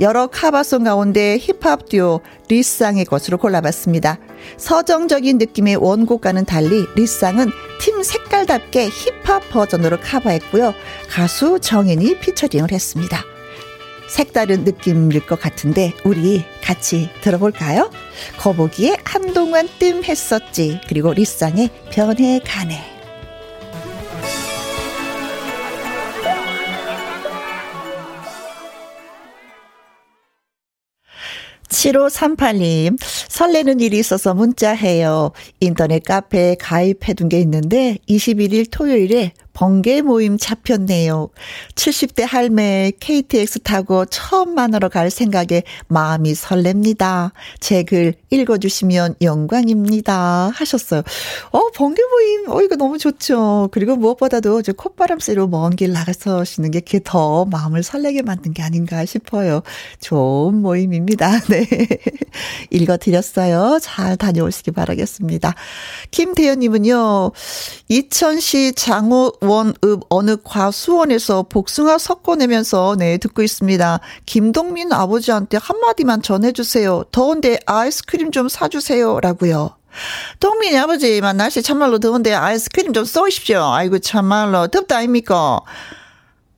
여러 0.00 0.26
카바송 0.26 0.84
가운데 0.84 1.38
힙합 1.38 1.88
듀오 1.88 2.20
리쌍의 2.48 3.06
것으로 3.06 3.38
골라봤습니다. 3.38 4.18
서정적인 4.58 5.38
느낌의 5.38 5.76
원곡과는 5.76 6.44
달리 6.44 6.84
리쌍은 6.94 7.50
팀 7.80 8.02
색깔답게 8.02 8.88
힙합 8.88 9.48
버전으로 9.50 9.98
카바했고요. 10.00 10.74
가수 11.08 11.58
정인이 11.60 12.20
피처링을 12.20 12.72
했습니다. 12.72 13.24
색다른 14.08 14.64
느낌일 14.64 15.26
것 15.26 15.40
같은데 15.40 15.92
우리 16.04 16.44
같이 16.62 17.10
들어볼까요? 17.22 17.90
거북이의 18.38 18.98
한동안 19.04 19.68
뜸했었지 19.78 20.80
그리고 20.88 21.12
리쌍의 21.12 21.70
변해가네 21.90 22.95
7538님, 31.76 32.96
설레는 33.28 33.80
일이 33.80 33.98
있어서 33.98 34.32
문자해요. 34.34 35.32
인터넷 35.60 36.02
카페에 36.02 36.56
가입해둔 36.58 37.28
게 37.28 37.38
있는데 37.40 37.98
21일 38.08 38.68
토요일에 38.70 39.32
번개 39.56 40.02
모임 40.02 40.36
잡혔네요. 40.36 41.30
70대 41.76 42.26
할매 42.28 42.92
KTX 43.00 43.60
타고 43.60 44.04
처음 44.04 44.54
만나러 44.54 44.90
갈 44.90 45.10
생각에 45.10 45.62
마음이 45.88 46.34
설렙니다. 46.34 47.30
제 47.58 47.82
글 47.86 48.12
읽어주시면 48.30 49.14
영광입니다. 49.22 50.50
하셨어요. 50.54 51.02
어, 51.52 51.70
번개 51.70 52.02
모임, 52.10 52.50
어, 52.50 52.60
이거 52.60 52.76
너무 52.76 52.98
좋죠. 52.98 53.70
그리고 53.72 53.96
무엇보다도 53.96 54.60
저 54.60 54.72
콧바람 54.74 55.20
쐬러 55.20 55.46
먼 55.46 55.70
길 55.76 55.92
나가서 55.92 56.44
쉬는 56.44 56.70
게 56.70 56.80
그게 56.80 57.00
더 57.02 57.44
마음을 57.46 57.82
설레게 57.82 58.22
만든 58.22 58.52
게 58.52 58.62
아닌가 58.62 59.04
싶어요. 59.06 59.62
좋은 60.00 60.60
모임입니다. 60.60 61.40
네. 61.48 61.66
읽어드렸어요. 62.70 63.78
잘 63.80 64.16
다녀오시기 64.16 64.72
바라겠습니다. 64.72 65.54
김대현님은요, 66.10 67.32
이천시 67.88 68.72
장호 68.74 69.32
원읍 69.46 70.02
어느 70.08 70.36
과수원에서 70.42 71.44
복숭아 71.44 71.98
섞어내면서 71.98 72.96
네 72.98 73.18
듣고 73.18 73.42
있습니다. 73.42 74.00
김동민 74.26 74.92
아버지한테 74.92 75.58
한마디만 75.60 76.22
전해주세요. 76.22 77.04
더운데 77.12 77.58
아이스크림 77.66 78.32
좀 78.32 78.48
사주세요라고요. 78.48 79.76
동민이 80.40 80.78
아버지만 80.78 81.36
날씨 81.36 81.62
참말로 81.62 81.98
더운데 81.98 82.34
아이스크림 82.34 82.92
좀 82.92 83.04
쏘십시오. 83.04 83.62
아이고 83.62 83.98
참말로 83.98 84.66
덥다 84.68 84.98
아닙니까? 84.98 85.60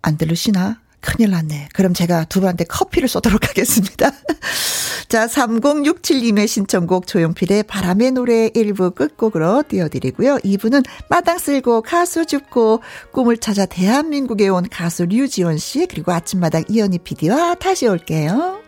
안 0.03 0.17
들으시나? 0.17 0.81
큰일 1.01 1.31
났네. 1.31 1.69
그럼 1.73 1.95
제가 1.95 2.25
두 2.25 2.41
분한테 2.41 2.65
커피를 2.65 3.09
쏘도록 3.09 3.49
하겠습니다. 3.49 4.11
자, 5.09 5.27
3067님의 5.27 6.47
신청곡 6.47 7.07
조용필의 7.07 7.63
바람의 7.63 8.13
노래 8.13 8.51
1부 8.51 8.95
끝곡으로 8.95 9.65
띄워드리고요. 9.67 10.37
2부는 10.39 10.85
마당 11.09 11.39
쓸고 11.39 11.83
가수 11.83 12.27
죽고 12.27 12.83
꿈을 13.13 13.39
찾아 13.39 13.65
대한민국에 13.65 14.49
온 14.49 14.69
가수 14.69 15.07
류지원 15.07 15.57
씨 15.57 15.87
그리고 15.87 16.13
아침마당 16.13 16.65
이현희 16.69 16.99
PD와 16.99 17.55
다시 17.55 17.87
올게요. 17.87 18.61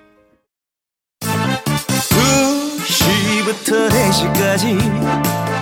2시부터 3.50 3.88
4시까지 3.90 4.78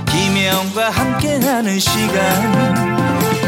김혜영과 0.06 0.90
함께하는 0.90 1.78
시간 1.78 3.17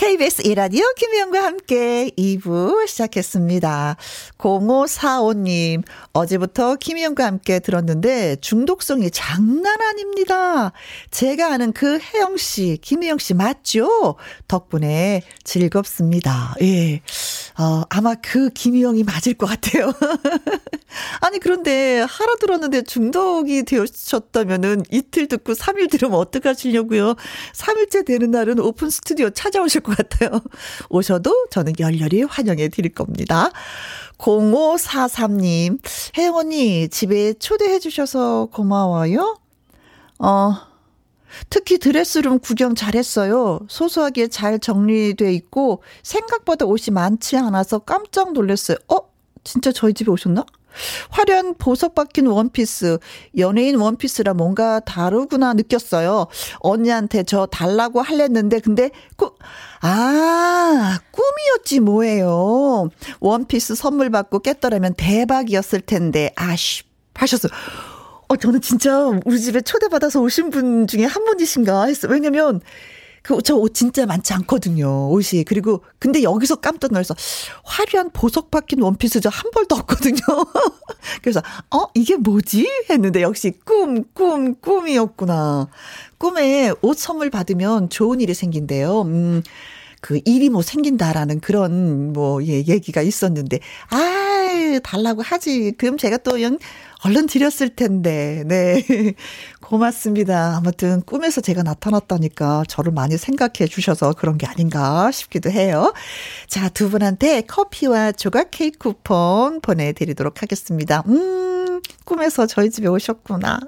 KBS 0.00 0.46
이라디오 0.46 0.82
김희영과 0.96 1.44
함께 1.44 2.10
2부 2.16 2.88
시작했습니다. 2.88 3.96
0545님, 4.38 5.82
어제부터 6.14 6.76
김희영과 6.76 7.26
함께 7.26 7.58
들었는데 7.58 8.36
중독성이 8.36 9.10
장난 9.10 9.78
아닙니다. 9.82 10.72
제가 11.10 11.52
아는 11.52 11.74
그 11.74 11.98
혜영 11.98 12.38
씨, 12.38 12.78
김희영 12.80 13.18
씨 13.18 13.34
맞죠? 13.34 14.16
덕분에 14.48 15.20
즐겁습니다. 15.44 16.54
예. 16.62 17.02
어, 17.58 17.82
아마 17.90 18.14
그 18.14 18.48
김희영이 18.48 19.04
맞을 19.04 19.34
것 19.34 19.44
같아요. 19.44 19.92
아니, 21.20 21.38
그런데 21.38 22.00
하루 22.08 22.36
들었는데 22.38 22.82
중독이 22.82 23.64
되셨다면은 23.64 24.84
이틀 24.90 25.28
듣고 25.28 25.52
3일 25.52 25.90
들으면 25.90 26.18
어떡하시려고요? 26.18 27.16
3일째 27.52 28.06
되는 28.06 28.30
날은 28.30 28.60
오픈 28.60 28.88
스튜디오 28.88 29.28
찾아오실 29.28 29.82
것 29.82 29.89
같아요. 29.96 30.40
오셔도 30.90 31.46
저는 31.50 31.74
열렬히 31.78 32.22
환영해 32.22 32.68
드릴 32.68 32.94
겁니다. 32.94 33.50
0543님, 34.18 35.78
혜영 36.18 36.36
언니, 36.36 36.88
집에 36.88 37.32
초대해 37.34 37.78
주셔서 37.78 38.48
고마워요. 38.52 39.38
어, 40.18 40.54
특히 41.48 41.78
드레스룸 41.78 42.40
구경 42.40 42.74
잘했어요. 42.74 43.60
소소하게 43.68 44.28
잘 44.28 44.58
정리돼 44.58 45.32
있고 45.34 45.82
생각보다 46.02 46.66
옷이 46.66 46.92
많지 46.92 47.36
않아서 47.36 47.78
깜짝 47.78 48.32
놀랐어요. 48.32 48.76
어? 48.88 48.96
진짜 49.44 49.72
저희 49.72 49.94
집에 49.94 50.10
오셨나? 50.10 50.44
화려한 51.10 51.54
보석 51.58 51.94
박힌 51.94 52.26
원피스, 52.26 52.98
연예인 53.38 53.76
원피스라 53.76 54.34
뭔가 54.34 54.80
다르구나 54.80 55.54
느꼈어요. 55.54 56.26
언니한테 56.60 57.22
저 57.24 57.46
달라고 57.46 58.00
할랬는데, 58.02 58.60
근데, 58.60 58.90
꾸, 59.16 59.34
아, 59.80 60.98
꿈이었지 61.10 61.80
뭐예요. 61.80 62.88
원피스 63.20 63.74
선물 63.74 64.10
받고 64.10 64.40
깼더라면 64.40 64.94
대박이었을 64.94 65.80
텐데, 65.80 66.32
아쉬, 66.36 66.82
하셨어요. 67.14 67.52
어, 68.28 68.36
저는 68.36 68.60
진짜 68.60 69.10
우리 69.24 69.40
집에 69.40 69.60
초대받아서 69.60 70.20
오신 70.20 70.50
분 70.50 70.86
중에 70.86 71.04
한 71.04 71.24
분이신가 71.24 71.86
했어요. 71.86 72.12
왜냐면, 72.12 72.60
그, 73.22 73.40
저 73.42 73.56
옷 73.56 73.74
진짜 73.74 74.06
많지 74.06 74.32
않거든요. 74.34 75.10
옷이. 75.10 75.44
그리고, 75.44 75.82
근데 75.98 76.22
여기서 76.22 76.56
깜짝 76.56 76.92
놀라서, 76.92 77.14
화려한 77.64 78.10
보석 78.12 78.50
박힌 78.50 78.80
원피스 78.82 79.20
저 79.20 79.28
한 79.30 79.50
벌도 79.52 79.74
없거든요. 79.76 80.18
그래서, 81.22 81.40
어, 81.70 81.84
이게 81.94 82.16
뭐지? 82.16 82.66
했는데, 82.90 83.22
역시 83.22 83.52
꿈, 83.64 84.04
꿈, 84.14 84.54
꿈이었구나. 84.56 85.68
꿈에 86.18 86.72
옷 86.82 86.98
선물 86.98 87.30
받으면 87.30 87.88
좋은 87.90 88.20
일이 88.20 88.34
생긴대요. 88.34 89.02
음. 89.02 89.42
그 90.02 90.18
일이 90.24 90.48
뭐 90.48 90.62
생긴다라는 90.62 91.40
그런 91.40 92.14
뭐 92.14 92.42
예, 92.46 92.64
얘기가 92.66 93.02
있었는데 93.02 93.60
아 93.90 94.80
달라고 94.82 95.20
하지 95.20 95.72
그럼 95.76 95.98
제가 95.98 96.16
또 96.18 96.40
영, 96.40 96.58
얼른 97.04 97.26
드렸을 97.26 97.70
텐데. 97.70 98.42
네. 98.46 98.84
고맙습니다. 99.60 100.56
아무튼 100.56 101.02
꿈에서 101.02 101.40
제가 101.40 101.62
나타났다니까 101.62 102.64
저를 102.68 102.92
많이 102.92 103.16
생각해 103.16 103.68
주셔서 103.68 104.12
그런 104.12 104.36
게 104.36 104.46
아닌가 104.46 105.10
싶기도 105.10 105.50
해요. 105.50 105.94
자, 106.46 106.68
두 106.68 106.90
분한테 106.90 107.42
커피와 107.42 108.12
조각 108.12 108.50
케이크 108.50 108.78
쿠폰 108.78 109.60
보내드리도록 109.60 110.42
하겠습니다. 110.42 111.02
음, 111.06 111.80
꿈에서 112.04 112.46
저희 112.46 112.70
집에 112.70 112.88
오셨구나. 112.88 113.60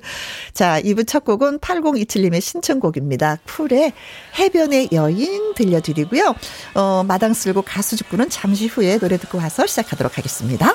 자, 0.54 0.80
2부 0.80 1.06
첫 1.06 1.24
곡은 1.24 1.58
8027님의 1.58 2.40
신청곡입니다. 2.40 3.38
쿨의 3.46 3.92
해변의 4.38 4.88
여인 4.92 5.54
들려드리고요. 5.54 6.34
어, 6.74 7.04
마당 7.06 7.34
쓸고 7.34 7.62
가수 7.62 7.96
죽구는 7.96 8.30
잠시 8.30 8.66
후에 8.66 8.98
노래 8.98 9.16
듣고 9.16 9.38
와서 9.38 9.66
시작하도록 9.66 10.18
하겠습니다. 10.18 10.74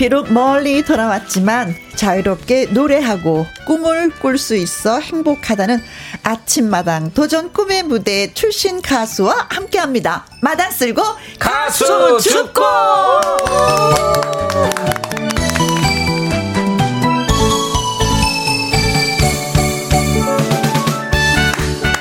비록 0.00 0.32
멀리 0.32 0.82
돌아왔지만 0.82 1.74
자유롭게 1.94 2.68
노래하고 2.70 3.44
꿈을 3.66 4.08
꿀 4.08 4.38
수 4.38 4.56
있어 4.56 4.98
행복하다는 4.98 5.78
아침마당 6.22 7.12
도전 7.12 7.52
꿈의 7.52 7.82
무대 7.82 8.32
출신 8.32 8.80
가수와 8.80 9.48
함께 9.50 9.78
합니다. 9.78 10.24
마당 10.40 10.70
쓸고 10.70 11.02
가수, 11.38 11.84
가수 11.84 12.30
죽고! 12.30 12.62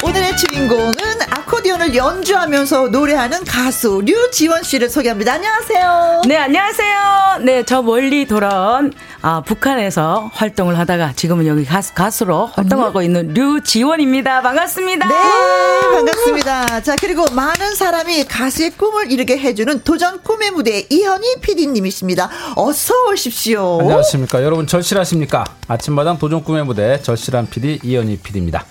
오늘의 0.01 0.37
주인공은 0.37 1.08
아코디언을 1.79 1.95
연주하면서 1.95 2.89
노래하는 2.89 3.43
가수 3.45 4.01
류지원 4.05 4.63
씨를 4.63 4.89
소개합니다. 4.89 5.33
안녕하세요. 5.33 6.21
네, 6.27 6.37
안녕하세요. 6.37 7.39
네, 7.43 7.63
저 7.63 7.81
멀리 7.81 8.27
돌아온 8.27 8.93
아, 9.21 9.41
북한에서 9.41 10.29
활동을 10.33 10.77
하다가 10.77 11.13
지금은 11.15 11.47
여기 11.47 11.65
가수, 11.65 11.93
가수로 11.93 12.47
활동하고 12.47 13.01
있는 13.01 13.33
류지원입니다. 13.33 14.41
반갑습니다. 14.41 15.07
네, 15.07 15.15
반갑습니다. 15.95 16.81
자, 16.81 16.95
그리고 16.99 17.25
많은 17.31 17.73
사람이 17.75 18.25
가수의 18.25 18.71
꿈을 18.71 19.11
이루게 19.11 19.37
해주는 19.39 19.83
도전 19.83 20.21
꿈의 20.21 20.51
무대 20.51 20.85
이현희 20.89 21.39
PD님이십니다. 21.41 22.29
어서 22.55 22.93
오십시오. 23.11 23.79
안녕하십니까. 23.81 24.43
여러분 24.43 24.67
절실하십니까? 24.67 25.45
아침마당 25.67 26.19
도전 26.19 26.43
꿈의 26.43 26.65
무대 26.65 27.01
절실한 27.01 27.47
PD 27.49 27.79
이현희 27.83 28.19
PD입니다. 28.19 28.65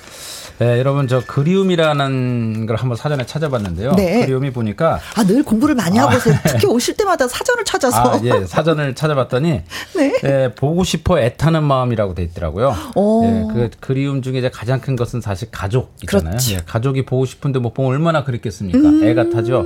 네, 0.58 0.78
여러분 0.80 1.06
저 1.06 1.22
그리움이라는 1.24 2.66
걸 2.66 2.76
한번 2.76 2.96
사전에 2.96 3.24
찾아봤는데요. 3.24 3.92
네. 3.92 4.22
그리움이 4.22 4.50
보니까 4.52 4.98
아, 5.14 5.22
늘 5.24 5.44
공부를 5.44 5.76
많이 5.76 5.98
하고 5.98 6.16
오세요. 6.16 6.34
특히 6.44 6.66
오실 6.66 6.96
때마다 6.96 7.28
사전을 7.28 7.64
찾아서. 7.64 7.96
아, 8.14 8.20
예, 8.24 8.44
사전을 8.44 8.96
찾아봤더니 8.96 9.62
네. 9.96 10.12
예, 10.24 10.52
보고 10.56 10.82
싶어 10.82 11.20
애타는 11.20 11.62
마음이라고 11.62 12.14
돼 12.14 12.24
있더라고요. 12.24 12.74
오. 12.96 13.24
예, 13.24 13.46
그 13.54 13.70
그리움 13.78 14.20
중에 14.20 14.38
이제 14.38 14.50
가장 14.50 14.80
큰 14.80 14.96
것은 14.96 15.20
사실 15.20 15.48
가족 15.52 15.94
있잖아요. 16.02 16.30
그렇죠. 16.30 16.54
예, 16.54 16.58
가족이 16.66 17.04
보고 17.06 17.24
싶은데 17.24 17.60
못 17.60 17.72
보면 17.72 17.92
얼마나 17.92 18.24
그립겠습니까? 18.24 19.06
애가 19.06 19.30
타죠. 19.30 19.64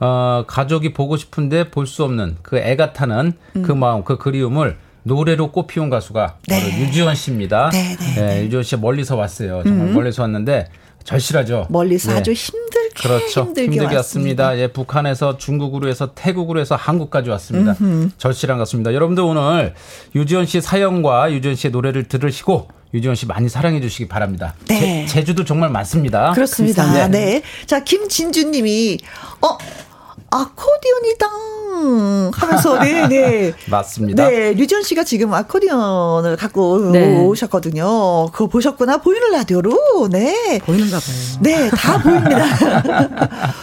어, 0.00 0.44
가족이 0.46 0.94
보고 0.94 1.18
싶은데 1.18 1.70
볼 1.70 1.86
수 1.86 2.04
없는 2.04 2.36
그 2.42 2.56
애가 2.56 2.94
타는 2.94 3.34
그 3.64 3.72
마음, 3.72 4.02
그 4.02 4.16
그리움을 4.16 4.78
노래로 5.04 5.52
꽃피운 5.52 5.90
가수가 5.90 6.36
바로 6.48 6.62
네. 6.62 6.80
유지원 6.80 7.14
씨입니다. 7.14 7.70
네, 7.72 7.96
네, 7.96 8.38
예, 8.38 8.44
유지원 8.44 8.62
씨 8.62 8.76
멀리서 8.76 9.16
왔어요. 9.16 9.62
정말 9.64 9.92
멀리서 9.92 10.22
왔는데 10.22 10.68
절실하죠. 11.04 11.66
멀리서 11.70 12.12
예. 12.12 12.16
아주 12.18 12.32
힘들게 12.32 12.88
그렇죠. 12.94 13.42
힘들게, 13.42 13.72
힘들게, 13.72 13.96
왔습니다. 13.96 14.56
예, 14.58 14.68
북한에서 14.68 15.36
중국으로 15.38 15.88
해서 15.88 16.12
태국으로 16.14 16.60
해서 16.60 16.76
한국까지 16.76 17.30
왔습니다. 17.30 17.74
절실한 18.18 18.58
것 18.58 18.62
같습니다. 18.62 18.94
여러분들 18.94 19.24
오늘 19.24 19.74
유지원 20.14 20.46
씨 20.46 20.60
사연과 20.60 21.32
유지원 21.32 21.56
씨의 21.56 21.72
노래를 21.72 22.04
들으시고 22.04 22.68
유지원 22.94 23.16
씨 23.16 23.26
많이 23.26 23.48
사랑해 23.48 23.80
주시기 23.80 24.06
바랍니다. 24.08 24.54
네. 24.68 25.06
제, 25.06 25.24
주도 25.24 25.44
정말 25.44 25.70
많습니다. 25.70 26.32
그렇습니다. 26.32 26.92
네. 26.92 27.08
네. 27.08 27.42
자, 27.66 27.82
김진주 27.82 28.50
님이, 28.50 28.98
어, 29.40 29.56
아코디언이당 30.32 32.30
하면서, 32.34 32.78
네, 32.78 33.06
네. 33.08 33.52
맞습니다. 33.68 34.28
네, 34.28 34.52
류지원 34.52 34.82
씨가 34.82 35.04
지금 35.04 35.32
아코디언을 35.34 36.36
갖고 36.36 36.90
네. 36.90 37.18
오셨거든요. 37.18 38.30
그거 38.32 38.46
보셨구나? 38.46 38.98
보이는 38.98 39.30
라디오로? 39.32 40.08
네. 40.10 40.58
보이는가 40.64 40.98
봐요. 40.98 41.16
네, 41.40 41.70
다 41.70 42.00
보입니다. 42.02 42.44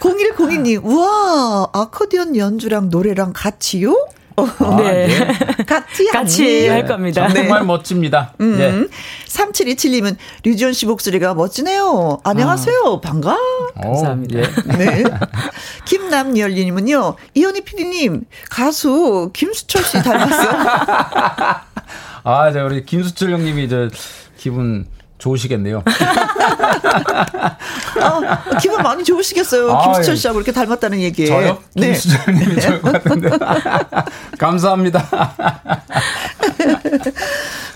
0102님, 0.00 0.84
우와, 0.84 1.68
아코디언 1.72 2.36
연주랑 2.36 2.90
노래랑 2.90 3.32
같이요? 3.34 3.96
아, 4.36 4.76
네. 4.78 5.08
예. 5.08 5.64
같이 5.64 6.06
같이 6.08 6.42
아니에요? 6.42 6.72
할 6.72 6.86
겁니다. 6.86 7.28
정말 7.28 7.64
멋집니다. 7.64 8.34
음. 8.40 8.58
예. 8.60 9.26
3727님은 9.26 10.16
류지원 10.44 10.72
씨 10.72 10.86
목소리가 10.86 11.34
멋지네요. 11.34 12.20
안녕하세요. 12.22 13.00
반가. 13.02 13.34
오, 13.34 13.80
감사합니다. 13.82 14.38
예. 14.38 14.76
네. 14.76 15.04
김남열님은요, 15.86 17.16
이현희 17.34 17.60
PD님, 17.62 18.24
가수 18.50 19.30
김수철 19.32 19.82
씨 19.82 20.02
닮았어요. 20.02 20.50
아, 22.24 22.52
저 22.52 22.64
우리 22.64 22.84
김수철 22.84 23.30
형님이 23.32 23.68
저 23.68 23.88
기분 24.36 24.86
좋으시겠네요. 25.18 25.82
아, 28.00 28.58
기분 28.60 28.82
많이 28.82 29.02
좋으시겠어요. 29.04 29.70
아, 29.72 29.84
김수철 29.84 30.12
예. 30.14 30.16
씨하고 30.16 30.38
이렇게 30.40 30.52
닮았다는 30.52 31.00
얘기에. 31.00 31.26
저요? 31.26 31.58
네. 31.74 31.92
김수철 31.92 32.20
형님이 32.26 32.60
좋을 32.60 32.82
것 32.82 32.92
같은데. 32.92 33.30
감사합니다. 34.38 35.08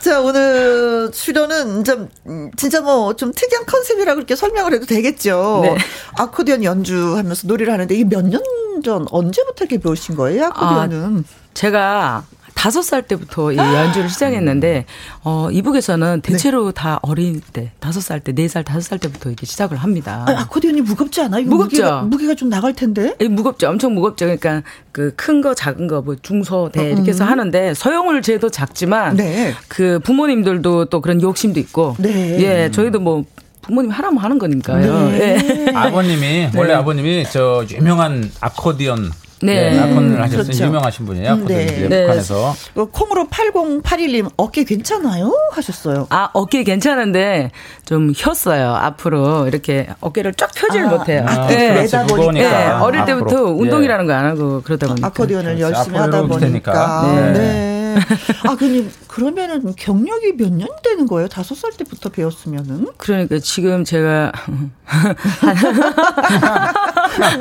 자, 0.01 0.21
오늘 0.21 1.11
출연은 1.13 1.85
좀, 1.85 2.09
음, 2.27 2.51
진짜 2.57 2.81
뭐, 2.81 3.15
좀 3.17 3.33
특이한 3.33 3.67
컨셉이라고 3.67 4.17
그렇게 4.17 4.35
설명을 4.37 4.73
해도 4.75 4.87
되겠죠. 4.87 5.61
네. 5.63 5.77
아코디언 6.19 6.65
연주하면서 6.65 7.47
노래를 7.47 7.73
하는데, 7.73 7.95
이게 7.95 8.05
몇 8.05 8.23
년 8.25 8.41
전, 8.83 9.07
언제부터 9.11 9.65
이렇게 9.65 9.79
배우신 9.79 10.15
거예요, 10.17 10.47
아코디언은? 10.47 11.25
제가 11.53 12.25
다섯 12.55 12.83
살 12.83 13.03
때부터 13.03 13.53
이 13.53 13.57
연주를 13.57 14.09
시작했는데, 14.09 14.85
어, 15.23 15.49
이북에서는 15.51 16.21
대체로 16.23 16.73
다 16.73 16.99
어린 17.03 17.41
때, 17.53 17.71
다섯 17.79 18.01
살 18.01 18.21
때, 18.21 18.33
네 18.33 18.49
살, 18.49 18.65
다섯 18.65 18.81
살 18.81 18.99
때부터 18.99 19.29
이렇게 19.31 19.47
시작을 19.47 19.77
합니다. 19.77 20.25
아, 20.29 20.41
아코디언이 20.41 20.81
무겁지 20.83 21.21
않아요? 21.23 21.45
무겁죠. 21.45 21.77
무게가, 21.77 22.03
무게가 22.03 22.35
좀 22.35 22.49
나갈 22.49 22.75
텐데? 22.75 23.15
이 23.21 23.29
무겁죠. 23.29 23.69
엄청 23.69 23.95
무겁죠. 23.95 24.27
그러니까 24.27 24.63
그 24.93 25.13
큰 25.17 25.41
거, 25.43 25.55
작은 25.55 25.87
거, 25.87 26.01
뭐 26.03 26.17
중소, 26.21 26.71
대 26.73 26.91
이렇게 26.91 27.11
해서 27.11 27.25
하는데 27.25 27.75
소형을 27.75 28.23
재도 28.23 28.51
작지만 28.51 29.17
네. 29.17 29.55
그 29.69 29.99
부모님들도 30.01 30.87
또 30.87 31.01
그런 31.01 31.21
욕심도 31.21 31.61
있고 31.61 31.95
네. 31.99 32.41
예, 32.41 32.71
저희도 32.71 33.01
뭐 33.01 33.25
부모님 33.63 33.91
하라면 33.91 34.19
하는 34.23 34.39
거니까요. 34.39 35.11
네. 35.11 35.67
예. 35.69 35.73
아버님이 35.75 36.51
원래 36.57 36.73
아버님이 36.75 37.27
저 37.31 37.65
유명한 37.71 38.31
아코디언 38.41 39.11
네. 39.43 39.71
네, 39.71 39.79
아코디언을 39.81 40.23
하셨어요. 40.23 40.43
그렇죠. 40.45 40.65
유명하신 40.65 41.07
분이에요. 41.07 41.31
아코디언 41.33 41.59
네. 41.67 41.89
네. 41.89 42.01
북한에서. 42.03 42.55
어, 42.77 42.85
콩으로 42.93 43.27
8081님, 43.29 44.31
어깨 44.37 44.65
괜찮아요? 44.65 45.33
하셨어요. 45.53 46.07
아, 46.11 46.29
어깨 46.35 46.63
괜찮은데 46.63 47.51
좀 47.87 48.13
혔어요. 48.17 48.75
앞으로 48.75 49.47
이렇게 49.49 49.89
어깨를 50.01 50.35
쫙 50.35 50.51
펴질 50.55 50.85
아, 50.85 50.89
못해요. 50.89 51.25
아, 51.27 51.49
예. 51.53 51.75
그렇죠. 51.75 51.75
그렇지, 51.75 51.97
내다 51.97 52.07
보니까. 52.07 52.39
예, 52.45 52.49
무거우니까. 52.49 52.83
어릴 52.85 53.05
때부터 53.07 53.37
앞으로. 53.37 53.51
운동이라는 53.53 54.07
거 54.07 54.13
안 54.13 54.27
하고 54.27 54.61
그러다 54.63 54.89
보니까. 54.89 55.07
아코디언을 55.07 55.57
그렇지. 55.57 55.63
열심히 55.75 55.99
하다 55.99 56.23
보니까. 56.23 56.39
되니까. 56.41 57.33
네. 57.33 57.80
네. 57.95 58.01
아, 58.49 58.57
근데 58.57 58.89
그러면은 59.09 59.75
경력이 59.77 60.33
몇 60.37 60.51
년 60.51 60.69
되는 60.83 61.07
거예요? 61.07 61.29
다섯 61.29 61.55
살 61.55 61.71
때부터 61.73 62.09
배웠으면은? 62.11 62.89
그러니까 62.97 63.39
지금 63.39 63.85
제가 63.85 64.33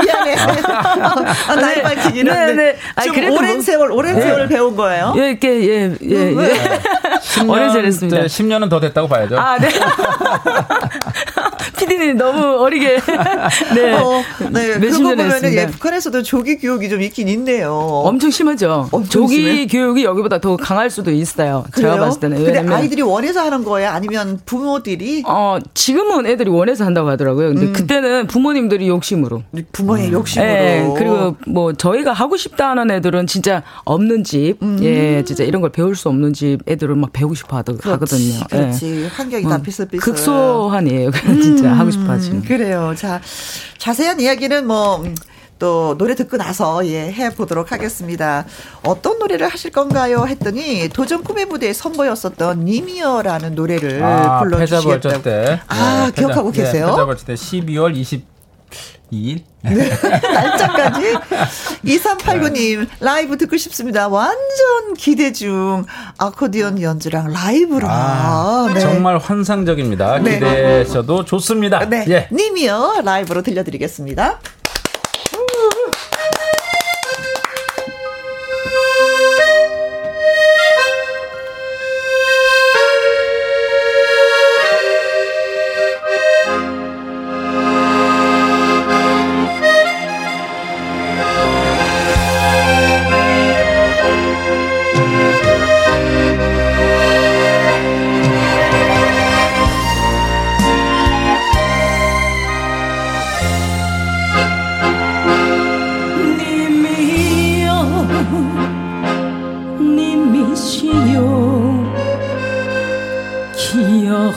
미안해. 0.03 0.35
아, 1.47 1.55
나이 1.55 1.81
밝히긴 1.81 2.25
네, 2.25 2.31
한데. 2.31 2.55
네. 2.55 2.75
아니, 2.95 3.05
좀 3.07 3.15
그래도 3.15 3.35
오랜 3.35 3.53
뭐- 3.55 3.61
세월, 3.61 3.91
오랜 3.91 4.15
네. 4.15 4.21
세월 4.21 4.47
배운 4.47 4.75
거예요? 4.75 5.13
예, 5.17 5.29
이렇게 5.31 5.49
예, 5.49 5.95
예, 6.01 6.07
예. 6.09 6.31
네. 6.35 7.47
오래 7.47 7.69
잘했습니다. 7.69 8.21
10년은 8.23 8.69
더 8.69 8.79
됐다고 8.79 9.07
봐야죠. 9.07 9.37
아, 9.37 9.57
네. 9.57 9.69
피디님 11.79 12.17
너무 12.17 12.41
어리게. 12.61 12.99
네. 13.75 13.93
어, 13.93 14.21
네. 14.51 14.77
몇십 14.77 14.97
그거 15.01 15.15
년 15.15 15.17
보면은. 15.29 15.53
예, 15.53 15.67
북한에서도 15.67 16.21
조기 16.23 16.57
교육이 16.57 16.89
좀 16.89 17.01
있긴 17.01 17.27
있네요. 17.29 17.73
엄청 17.73 18.29
심하죠. 18.29 18.89
엄청 18.91 19.09
조기 19.09 19.35
심해? 19.35 19.67
교육이 19.67 20.03
여기보다 20.03 20.39
더 20.39 20.57
강할 20.57 20.89
수도 20.89 21.11
있어요. 21.11 21.65
그래요? 21.71 21.93
제가 21.93 22.05
봤을 22.05 22.19
때는. 22.19 22.43
근데 22.43 22.73
아이들이 22.73 23.01
원해서 23.01 23.41
하는 23.41 23.63
거예요? 23.63 23.89
아니면 23.89 24.39
부모들이 24.45 25.23
어, 25.25 25.57
지금은 25.73 26.25
애들이 26.25 26.49
원해서 26.49 26.83
한다고 26.85 27.09
하더라고요. 27.09 27.53
근데 27.53 27.71
그때는 27.71 28.27
부모님들이 28.27 28.87
욕심으로. 28.87 29.43
부모의 29.71 30.11
욕심으로. 30.11 30.49
예, 30.49 30.93
그리고 30.97 31.35
뭐 31.47 31.73
저희가 31.73 32.13
하고 32.13 32.37
싶다 32.37 32.71
하는 32.71 32.91
애들은 32.91 33.27
진짜 33.27 33.63
없는 33.85 34.23
집, 34.23 34.57
예, 34.81 35.23
진짜 35.23 35.43
이런 35.43 35.61
걸 35.61 35.71
배울 35.71 35.95
수 35.95 36.09
없는 36.09 36.33
집 36.33 36.59
애들은 36.67 36.97
막 36.99 37.13
배우고 37.13 37.35
싶어 37.35 37.57
하더, 37.57 37.73
하거든요. 37.81 38.35
예. 38.53 38.57
그렇지. 38.57 39.07
환경이 39.13 39.43
다 39.43 39.55
음, 39.57 39.63
비슷비슷. 39.63 40.03
극소한이에요. 40.03 41.11
진짜 41.41 41.68
하고 41.73 41.91
싶어 41.91 42.11
하시는. 42.11 42.37
음, 42.37 42.43
그래요. 42.43 42.93
자, 42.97 43.21
자세한 43.77 44.19
이야기는 44.19 44.65
뭐, 44.67 44.97
음, 45.03 45.15
또 45.57 45.97
노래 45.97 46.15
듣고 46.15 46.37
나서 46.37 46.85
예, 46.87 47.11
해 47.11 47.29
보도록 47.31 47.73
하겠습니다. 47.73 48.45
어떤 48.81 49.19
노래를 49.19 49.49
하실 49.49 49.71
건가요? 49.71 50.25
했더니 50.25 50.87
도전 50.87 51.21
꿈의 51.21 51.45
무대에 51.47 51.73
선보였었던 51.73 52.63
님이여라는 52.63 53.55
노래를 53.55 54.01
아, 54.01 54.39
불러주시겠다고. 54.39 55.21
때. 55.21 55.59
아, 55.67 56.05
네, 56.05 56.11
기억하고 56.13 56.51
패자- 56.51 56.55
계세요? 56.55 56.85
네, 56.85 56.91
패자벌전 56.91 57.25
때 57.25 57.33
12월 57.33 57.93
22일. 59.11 59.43
날짜까지 60.33 61.13
2389님 61.83 62.87
라이브 62.99 63.37
듣고 63.37 63.57
싶습니다. 63.57 64.07
완전 64.07 64.93
기대 64.97 65.31
중 65.33 65.85
아코디언 66.17 66.81
연주랑 66.81 67.31
라이브라. 67.33 67.87
아, 67.89 68.71
네. 68.73 68.79
정말 68.79 69.17
환상적입니다. 69.17 70.19
네. 70.19 70.35
기대하셔도 70.35 71.25
좋습니다. 71.25 71.89
네, 71.89 72.05
예. 72.09 72.27
님이요 72.31 73.01
라이브로 73.03 73.41
들려드리겠습니다. 73.41 74.39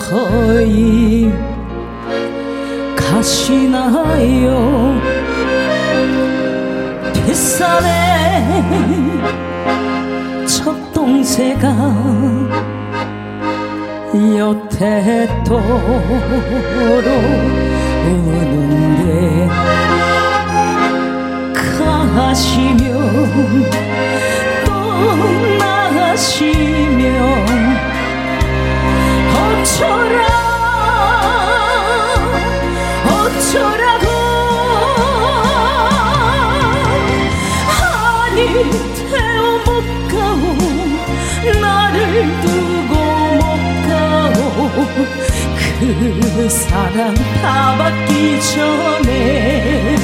서서히 0.03 1.33
가시나요? 2.97 4.51
뒷산에 7.13 7.87
첫동새가 10.47 11.69
여태 14.37 15.29
도로 15.45 15.61
우는데 18.05 19.49
가시면 22.17 22.83
떠나시면 24.65 26.43
어쩌라 29.63 30.19
어쩌라고. 33.07 34.07
아니 37.69 38.39
태워 39.09 39.43
못 39.59 39.69
가오 40.11 40.43
나를 41.61 42.03
두고 42.41 42.93
못 43.39 43.43
가오. 43.87 44.51
그 45.79 46.49
사랑 46.49 47.15
다 47.41 47.47
받기 47.79 48.11
전에 48.41 49.97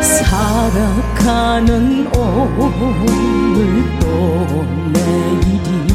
살아가는 0.00 1.68
오늘도 2.14 4.04
내일이 4.92 5.89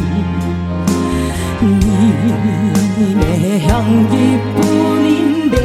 님의 1.68 3.62
향기뿐인데 3.68 5.56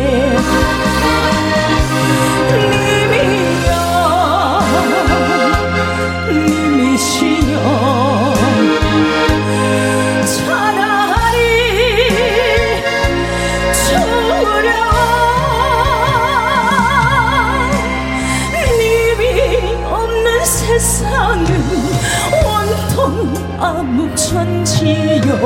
온통 23.10 23.34
암묵천지요. 23.58 25.38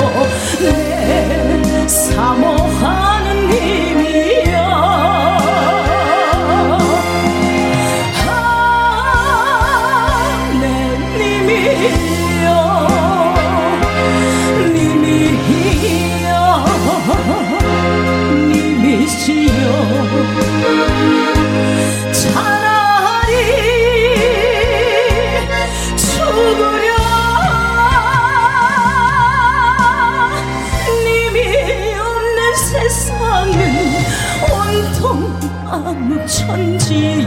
내 0.61 1.89
사모하 1.89 3.04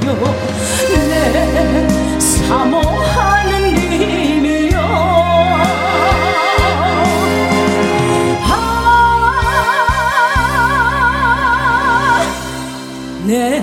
내 0.08 0.14
사모하는 2.20 3.74
님이여 3.74 4.78
아, 11.60 12.22
내 13.26 13.60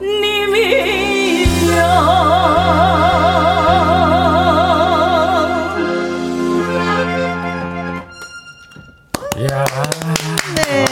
님이여 0.00 1.44
이야. 9.36 9.64
네. 10.54 10.84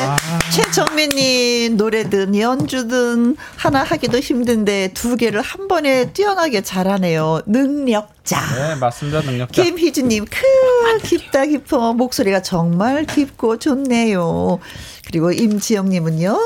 최정민님 0.50 1.76
노래든 1.76 2.36
연주든 2.36 3.36
하나 3.62 3.84
하기도 3.84 4.18
힘든데 4.18 4.88
두 4.92 5.16
개를 5.16 5.40
한 5.40 5.68
번에 5.68 6.12
뛰어나게 6.12 6.62
잘하네요. 6.62 7.42
능력자. 7.46 8.40
네, 8.56 8.74
맞습니다. 8.74 9.20
능력자. 9.20 9.62
김희주님, 9.62 10.24
크, 10.24 10.98
깊다 11.04 11.46
깊어. 11.46 11.92
목소리가 11.92 12.42
정말 12.42 13.04
깊고 13.06 13.60
좋네요. 13.60 14.58
그리고 15.06 15.30
임지영님은요, 15.30 16.36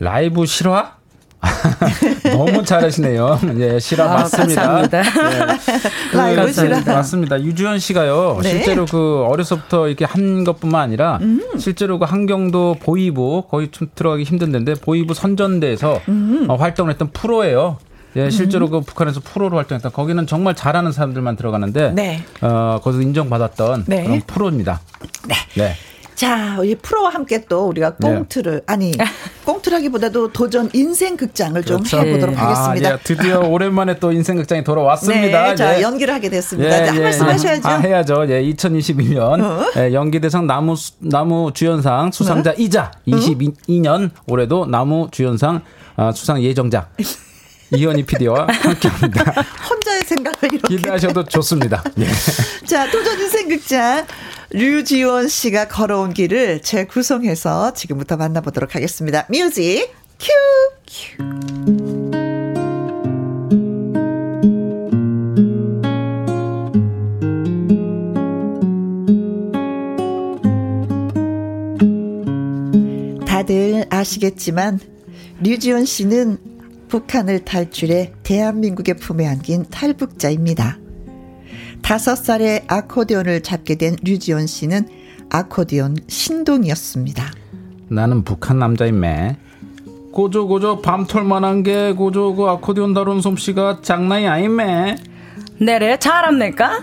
라이브 0.00 0.44
실화? 0.44 0.96
너무 2.24 2.64
잘하시네요. 2.64 3.40
예, 3.58 3.78
실화 3.78 4.06
아, 4.06 4.14
맞습니다. 4.14 4.62
감사합니다. 4.62 4.98
예. 4.98 5.58
그, 6.10 6.16
라이브 6.16 6.52
실화. 6.52 6.80
맞습니다. 6.80 7.40
유주연 7.42 7.78
씨가요. 7.78 8.38
네. 8.42 8.50
실제로 8.50 8.86
그 8.86 9.24
어려서부터 9.28 9.88
이렇게 9.88 10.04
한 10.04 10.44
것뿐만 10.44 10.80
아니라 10.80 11.18
음. 11.22 11.40
실제로 11.58 11.98
그 11.98 12.04
한경도 12.04 12.76
보이부 12.80 13.44
거의 13.50 13.68
좀 13.70 13.88
들어가기 13.94 14.24
힘든데 14.24 14.74
보이부 14.74 15.14
선전대에서 15.14 16.00
음. 16.08 16.46
어, 16.48 16.56
활동을 16.56 16.90
했던 16.92 17.10
프로예요. 17.12 17.78
예, 18.16 18.30
실제로 18.30 18.70
그 18.70 18.80
북한에서 18.80 19.20
프로로 19.20 19.58
활동했던 19.58 19.92
거기는 19.92 20.26
정말 20.26 20.56
잘하는 20.56 20.90
사람들만 20.90 21.36
들어가는데 21.36 21.92
네. 21.92 22.22
어, 22.40 22.80
거기서 22.82 23.02
인정받았던 23.02 23.84
네. 23.86 24.04
그런 24.04 24.22
프로입니다. 24.26 24.80
네. 25.54 25.74
자, 26.16 26.58
이 26.64 26.74
프로와 26.74 27.10
함께 27.10 27.44
또 27.46 27.66
우리가 27.68 27.96
네. 27.98 28.08
꽁트를, 28.08 28.62
아니, 28.66 28.90
꽁트라기보다도 29.44 30.32
도전 30.32 30.70
인생 30.72 31.14
극장을 31.16 31.62
좀 31.62 31.76
그렇죠. 31.82 31.98
해보도록 31.98 32.38
아, 32.38 32.46
하겠습니다. 32.46 32.94
예, 32.94 32.98
드디어 33.04 33.40
오랜만에 33.46 33.98
또 33.98 34.10
인생 34.12 34.36
극장이 34.36 34.64
돌아왔습니다. 34.64 35.48
네, 35.50 35.54
자, 35.54 35.76
예. 35.78 35.82
연기를 35.82 36.14
하게 36.14 36.30
됐습니다. 36.30 36.70
자, 36.86 36.92
한 36.94 37.02
말씀 37.02 37.26
예. 37.26 37.32
하셔야죠. 37.32 37.68
아, 37.68 37.76
해야죠. 37.76 38.24
예, 38.30 38.42
2021년 38.42 39.42
어? 39.44 39.66
예, 39.76 39.92
연기 39.92 40.18
대상 40.18 40.46
나무 40.46 40.74
수- 40.74 40.92
나무 41.00 41.50
주연상 41.52 42.10
수상자이자 42.10 42.92
22년 43.06 44.10
올해도 44.26 44.64
나무 44.66 45.08
주연상 45.12 45.60
아, 45.96 46.12
수상 46.12 46.42
예정자 46.42 46.88
이현희 47.74 48.04
PD와 48.06 48.46
함께합니다. 48.48 49.42
혼자의 49.68 50.00
생각을 50.02 50.38
이렇게. 50.52 50.76
기대하셔도 50.76 51.24
좋습니다. 51.24 51.82
예. 51.98 52.06
자, 52.64 52.88
도전 52.90 53.18
인생 53.20 53.48
극장. 53.48 54.06
류지원 54.50 55.28
씨가 55.28 55.68
걸어온 55.68 56.14
길을 56.14 56.62
재구성해서 56.62 57.72
지금부터 57.74 58.16
만나보도록 58.16 58.74
하겠습니다. 58.74 59.26
Music 59.28 59.90
cue! 60.18 60.32
큐. 60.86 62.06
다들 73.26 73.84
아시겠지만 73.90 74.80
류지원 75.40 75.84
씨는 75.84 76.38
북한을 76.88 77.44
탈출해 77.44 78.12
대한민국의 78.22 78.94
품에 78.96 79.26
안긴 79.26 79.66
탈북자입니다. 79.70 80.78
다섯 81.86 82.16
살에 82.16 82.64
아코디언을 82.66 83.42
잡게 83.44 83.76
된 83.76 83.94
류지원 84.02 84.48
씨는 84.48 84.88
아코디언 85.30 85.98
신동이었습니다. 86.08 87.22
나는 87.86 88.24
북한 88.24 88.58
남자임매. 88.58 89.36
고조 90.10 90.48
고조 90.48 90.82
밤톨만한 90.82 91.62
게 91.62 91.92
고조 91.92 92.34
그 92.34 92.46
아코디언 92.46 92.92
다룬 92.92 93.20
솜씨가 93.20 93.82
장난이 93.82 94.26
아임매. 94.26 94.96
내래 95.60 95.96
잘합니까? 95.96 96.82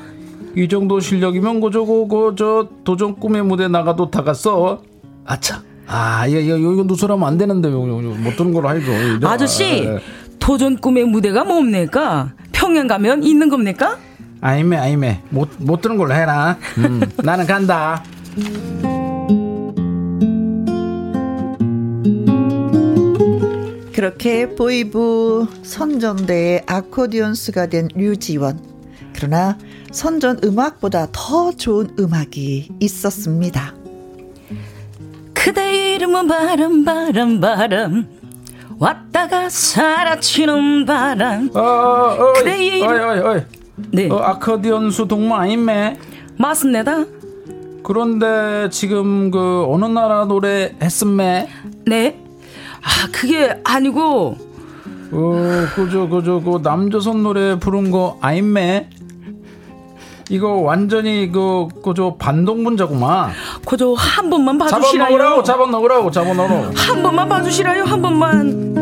이 0.55 0.69
정도 0.69 1.01
실력이면 1.01 1.59
고저고 1.59 2.07
고 2.07 2.33
저 2.37 2.69
도전 2.85 3.19
꿈의 3.19 3.43
무대 3.43 3.67
나가도 3.67 4.09
다 4.09 4.23
갔어. 4.23 4.83
아차. 5.25 5.61
아, 5.85 6.25
이거 6.27 6.39
이거 6.39 6.55
이거 6.55 6.83
누설하면 6.83 7.27
안 7.27 7.37
되는데 7.37 7.67
못 7.67 8.37
드는 8.37 8.53
걸로 8.53 8.69
해줘. 8.73 9.27
아저씨 9.27 9.65
아, 9.65 9.95
예. 9.95 9.99
도전 10.39 10.77
꿈의 10.77 11.03
무대가 11.03 11.43
뭡니까? 11.43 12.31
평양 12.53 12.87
가면 12.87 13.23
있는 13.23 13.49
겁니까? 13.49 13.97
아이매 14.43 14.75
아이매 14.77 15.21
못못 15.29 15.81
드는 15.81 15.95
걸로 15.97 16.13
해라. 16.13 16.57
음, 16.77 17.01
나는 17.23 17.47
간다. 17.47 18.03
그렇게 23.93 24.49
보이부 24.55 25.47
선전대의 25.63 26.63
아코디언스가 26.65 27.67
된 27.67 27.87
류지원. 27.95 28.59
그러나 29.15 29.57
선전 29.91 30.39
음악보다 30.43 31.07
더 31.11 31.51
좋은 31.51 31.95
음악이 31.99 32.69
있었습니다. 32.79 33.73
그대 35.33 35.93
이름은 35.95 36.27
바람 36.27 36.83
바람 36.83 37.39
바람 37.39 38.07
왔다가 38.79 39.49
사라지는 39.49 40.85
바람 40.85 41.49
어, 41.53 41.59
어, 41.59 42.33
그래, 42.33 42.53
어이, 42.53 42.79
이- 42.79 42.81
어이, 42.83 42.99
어이, 42.99 43.19
어이. 43.19 43.41
네 43.91 44.09
어, 44.09 44.17
아카디언 44.17 44.91
수동마 44.91 45.41
아임매. 45.41 45.97
맞습니다 46.37 47.05
그런데 47.83 48.69
지금 48.71 49.29
그 49.31 49.65
어느 49.67 49.85
나라 49.85 50.25
노래 50.25 50.75
했음매? 50.81 51.47
네 51.85 52.19
아 52.85 53.07
그게 53.13 53.61
아니고 53.63 54.35
어, 55.11 55.65
그저 55.75 56.07
그저 56.09 56.41
그 56.41 56.59
남조선 56.61 57.23
노래 57.23 57.57
부른 57.57 57.91
거 57.91 58.17
아임매? 58.21 58.89
이거 60.29 60.53
완전히 60.55 61.31
그 61.31 61.67
그저 61.83 62.15
반동분자구만. 62.17 63.31
그저 63.65 63.93
한 63.93 64.29
번만 64.29 64.57
잡아 64.59 64.71
봐주시라요 64.79 65.09
넣으라고 65.17 65.43
잡아 65.43 65.65
넣으라고 65.67 66.11
잡아 66.11 66.33
넣으라고. 66.33 66.71
한 66.75 67.03
번만 67.03 67.29
봐주시라요 67.29 67.83
한 67.83 68.01
번만 68.01 68.73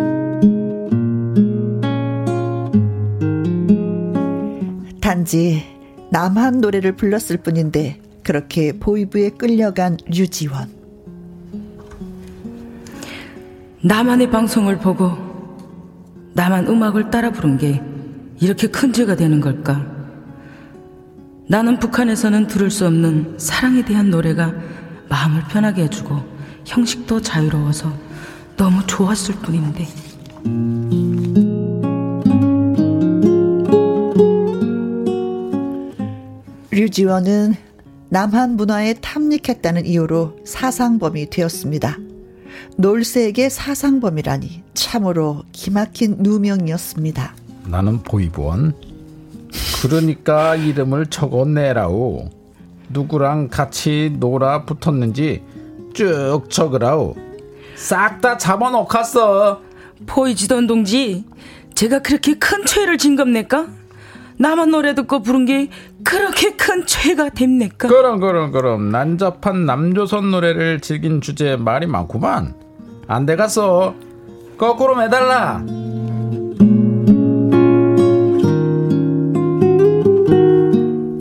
단지 5.12 5.62
남한 6.10 6.62
노래를 6.62 6.96
불렀을 6.96 7.36
뿐인데 7.36 8.00
그렇게 8.24 8.72
보이부에 8.72 9.32
끌려간 9.32 9.98
류지원. 10.06 10.70
나만의 13.82 14.32
방송을 14.32 14.78
보고 14.78 15.12
나만 16.32 16.66
음악을 16.66 17.12
따라 17.12 17.30
부른 17.30 17.58
게 17.58 17.84
이렇게 18.40 18.68
큰 18.68 18.94
죄가 18.94 19.18
되는 19.18 19.42
걸까? 19.42 19.86
나는 21.50 21.78
북한에서는 21.78 22.48
들을 22.48 22.72
수 22.72 22.88
없는 22.88 23.36
사랑에 23.38 23.84
대한 23.84 24.12
노래가 24.12 24.54
마음을 25.10 25.44
편하게 25.50 25.84
해주고 25.84 26.22
형식도 26.64 27.22
자유로워서 27.22 27.92
너무 28.56 28.82
좋았을 28.88 29.36
뿐인데 29.42 29.90
류지원은 36.72 37.56
남한 38.10 38.56
문화에 38.56 38.94
탐닉했다는 38.96 39.86
이유로 39.86 40.38
사상범이 40.46 41.30
되었습니다. 41.30 41.98
놀세에게 42.78 43.50
사상범이라니 43.50 44.64
참으로 44.74 45.44
기막힌 45.52 46.18
누명이었습니다. 46.20 47.36
나는 47.66 48.02
보이본. 48.04 48.74
그러니까 49.82 50.56
이름을 50.56 51.08
적어내라오. 51.08 52.30
누구랑 52.90 53.50
같이 53.50 54.16
놀아 54.20 54.66
붙었는지 54.66 55.42
쭉 55.94 56.44
적으라오. 56.50 57.16
싹 57.76 58.22
다 58.22 58.38
잡아놓겠어. 58.38 59.62
보이지던 60.06 60.68
동지 60.68 61.26
제가 61.76 62.00
그렇게 62.02 62.36
큰 62.36 62.66
죄를 62.66 62.98
진 62.98 63.16
겁니까? 63.16 63.68
나만 64.42 64.72
노래 64.72 64.96
듣고 64.96 65.22
부른 65.22 65.46
게 65.46 65.70
그렇게 66.04 66.56
큰 66.56 66.88
죄가 66.88 67.30
됩니까? 67.30 67.88
그럼 67.88 68.20
그럼 68.20 68.52
그럼 68.52 68.90
난잡한 68.90 69.68
남조선 69.68 70.32
노래를 70.32 70.80
즐긴 70.80 71.22
주제에 71.22 71.58
말이 71.58 71.86
많구만. 71.86 72.56
안 73.08 73.28
돼갔어. 73.28 73.94
거꾸로 74.58 74.96
매달라. 74.96 75.64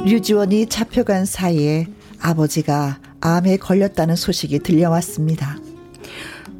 류지원이 0.06 0.66
잡혀간 0.70 1.26
사이에 1.26 1.88
아버지가 2.22 3.00
암에 3.20 3.58
걸렸다는 3.58 4.16
소식이 4.16 4.60
들려왔습니다. 4.60 5.58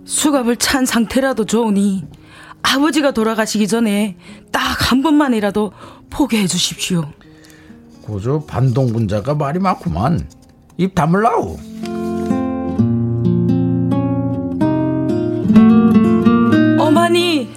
수갑을 0.05 0.57
찬 0.57 0.85
상태라도 0.85 1.47
좋으니 1.47 2.05
아버지가 2.63 3.13
돌아가시기 3.13 3.67
전에 3.67 4.19
딱 4.53 4.71
한 4.91 5.03
번만이라도 5.03 5.73
포기해 6.11 6.47
주십시오. 6.47 7.05
고조 8.03 8.47
반동분자가 8.47 9.35
말이 9.35 9.59
많구만. 9.59 10.29
입 10.77 10.95
다물라오. 10.95 11.57
어머니, 16.79 17.49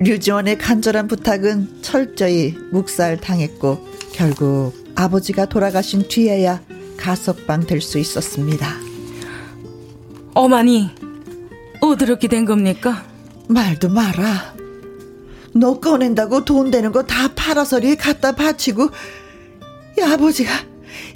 류지원의 0.00 0.58
간절한 0.58 1.08
부탁은 1.08 1.82
철저히 1.82 2.54
묵살당했고 2.72 3.86
결국 4.12 4.72
아버지가 4.94 5.46
돌아가신 5.46 6.06
뒤에야 6.08 6.60
가석방 6.96 7.66
될 7.66 7.80
수 7.80 7.98
있었습니다. 7.98 8.68
어머니, 10.34 10.90
어드럽게 11.80 12.28
된 12.28 12.44
겁니까? 12.44 13.04
말도 13.48 13.88
마라. 13.88 14.54
너 15.54 15.80
꺼낸다고 15.80 16.44
돈 16.44 16.70
되는 16.70 16.92
거 16.92 17.02
다 17.02 17.28
팔아서리 17.34 17.96
갖다 17.96 18.32
바치고 18.32 18.88
이 19.98 20.02
아버지가 20.02 20.50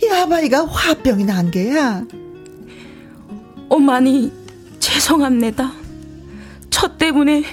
이 0.03 0.09
아바이가 0.09 0.67
화병이 0.67 1.25
난 1.25 1.51
게야. 1.51 2.05
어머니, 3.69 4.33
죄송합니다. 4.81 5.73
저 6.71 6.97
때문에 6.97 7.45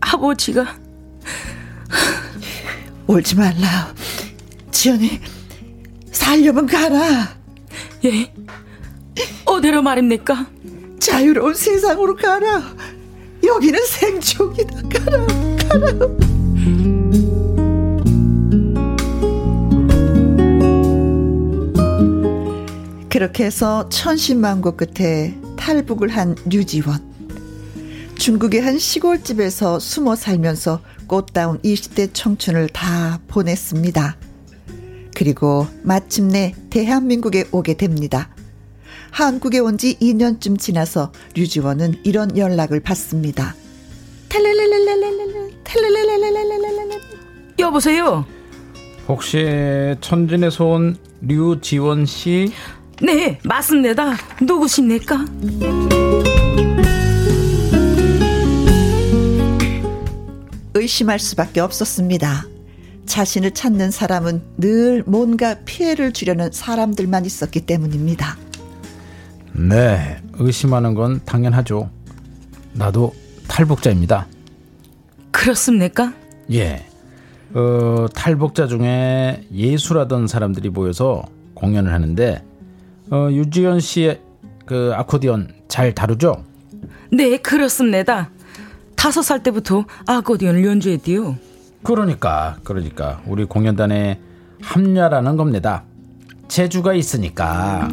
아버지가 0.00 0.76
울지 3.06 3.36
말라. 3.36 3.94
지연이 4.70 5.20
살려면 6.10 6.66
가라. 6.66 7.36
예 8.04 8.32
어디로 9.44 9.82
말입니까? 9.82 10.46
자유로운 10.98 11.54
세상으로 11.54 12.16
가라. 12.16 12.62
여기는 13.44 13.78
생족이다. 13.86 14.82
가라. 14.88 15.43
가라. 15.80 16.08
그렇게 23.08 23.44
해서 23.44 23.88
천신만고 23.90 24.76
끝에 24.76 25.38
탈북을 25.56 26.08
한 26.08 26.34
류지원. 26.46 27.14
중국의 28.18 28.60
한 28.60 28.78
시골집에서 28.78 29.78
숨어 29.78 30.16
살면서 30.16 30.80
꽃다운 31.06 31.58
20대 31.60 32.10
청춘을 32.12 32.68
다 32.70 33.20
보냈습니다. 33.28 34.16
그리고 35.14 35.66
마침내 35.82 36.54
대한민국에 36.70 37.44
오게 37.52 37.74
됩니다. 37.76 38.30
한국에 39.12 39.60
온 39.60 39.78
지 39.78 39.96
2년쯤 40.00 40.58
지나서 40.58 41.12
류지원은 41.36 42.00
이런 42.04 42.36
연락을 42.36 42.80
받습니다. 42.80 43.54
여보세요? 47.58 48.24
혹시 49.06 49.94
천진에서 50.00 50.64
온 50.64 50.96
류지원 51.20 52.06
씨? 52.06 52.52
네, 53.02 53.38
맞습니다. 53.44 54.14
누구십니까? 54.42 55.24
의심할 60.74 61.18
수밖에 61.18 61.60
없었습니다. 61.60 62.46
자신을 63.06 63.52
찾는 63.52 63.90
사람은 63.90 64.42
늘 64.56 65.04
뭔가 65.06 65.56
피해를 65.64 66.12
주려는 66.12 66.50
사람들만 66.50 67.24
있었기 67.24 67.60
때문입니다. 67.66 68.36
네, 69.52 70.20
의심하는 70.38 70.94
건 70.94 71.20
당연하죠. 71.24 71.90
나도 72.72 73.14
탈북자입니다. 73.48 74.26
그렇습니까? 75.30 76.12
예. 76.52 76.86
어, 77.54 78.06
탈북자 78.14 78.66
중에 78.66 79.44
예술하던 79.52 80.26
사람들이 80.26 80.70
모여서 80.70 81.22
공연을 81.54 81.92
하는데 81.92 82.42
어, 83.10 83.28
유지연 83.30 83.80
씨의 83.80 84.20
그 84.66 84.92
아코디언 84.94 85.54
잘 85.68 85.94
다루죠? 85.94 86.44
네, 87.12 87.36
그렇습니다. 87.36 88.30
다섯 88.96 89.22
살 89.22 89.42
때부터 89.42 89.84
아코디언을 90.06 90.64
연주했디요. 90.64 91.36
그러니까 91.82 92.56
그러니까 92.64 93.20
우리 93.26 93.44
공연단에 93.44 94.18
합류하라는 94.62 95.36
겁니다. 95.36 95.84
재주가 96.48 96.94
있으니까. 96.94 97.88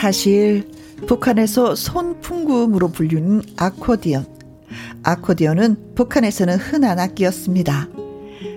사실 0.00 0.66
북한에서 1.06 1.74
손풍금으로 1.74 2.88
불리는 2.88 3.42
아코디언. 3.58 4.24
아코디언은 5.02 5.94
북한에서는 5.94 6.56
흔한 6.56 6.98
악기였습니다. 6.98 7.86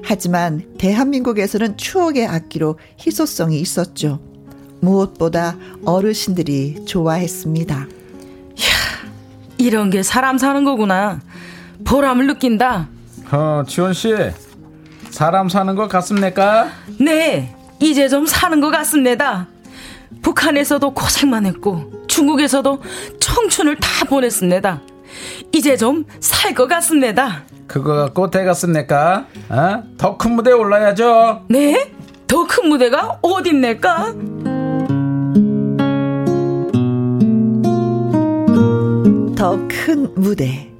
하지만 0.06 0.64
대한민국에서는 0.78 1.76
추억의 1.76 2.28
악기로 2.28 2.80
희소성이 2.98 3.60
있었죠. 3.60 4.22
무엇보다 4.80 5.58
어르신들이 5.84 6.86
좋아했습니다. 6.86 7.88
이런 9.58 9.90
게 9.90 10.02
사람 10.02 10.38
사는 10.38 10.64
거구나. 10.64 11.20
보람을 11.84 12.26
느낀다. 12.28 12.88
어, 13.34 13.64
지원 13.68 13.92
씨. 13.92 14.14
사람 15.10 15.50
사는 15.50 15.76
것 15.76 15.90
같습니까? 15.90 16.70
네, 17.02 17.54
이제 17.82 18.08
좀 18.08 18.26
사는 18.26 18.62
것 18.62 18.70
같습니다. 18.70 19.50
북한에서도 20.22 20.94
고생만 20.94 21.46
했고 21.46 21.92
중국에서도 22.08 22.80
청춘을 23.20 23.78
다 23.78 24.06
보냈습니다. 24.06 24.82
이제 25.52 25.78
좀 25.78 26.06
살 26.20 26.54
것 26.56 26.68
같습니다. 26.68 27.44
그거 27.68 27.96
갖고 27.96 28.30
되겠습니까? 28.30 29.28
어? 29.50 29.84
더 29.98 30.18
큰 30.18 30.32
무대에 30.32 30.54
올라야죠. 30.54 31.46
네? 31.50 31.92
더 32.28 32.46
큰 32.48 32.70
무대가 32.70 33.20
어딨네까? 33.22 34.14
더 39.36 39.58
큰 39.68 40.10
무대. 40.16 40.72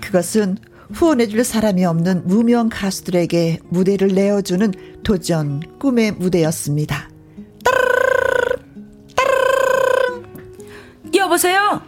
그것은 0.00 0.58
후원해줄 0.92 1.42
사람이 1.44 1.84
없는 1.84 2.22
무명 2.26 2.68
가수들에게 2.70 3.60
무대를 3.68 4.08
내어주는 4.08 4.72
도전 5.02 5.60
꿈의 5.80 6.12
무대였습니다. 6.12 7.08
여보세요? 11.16 11.80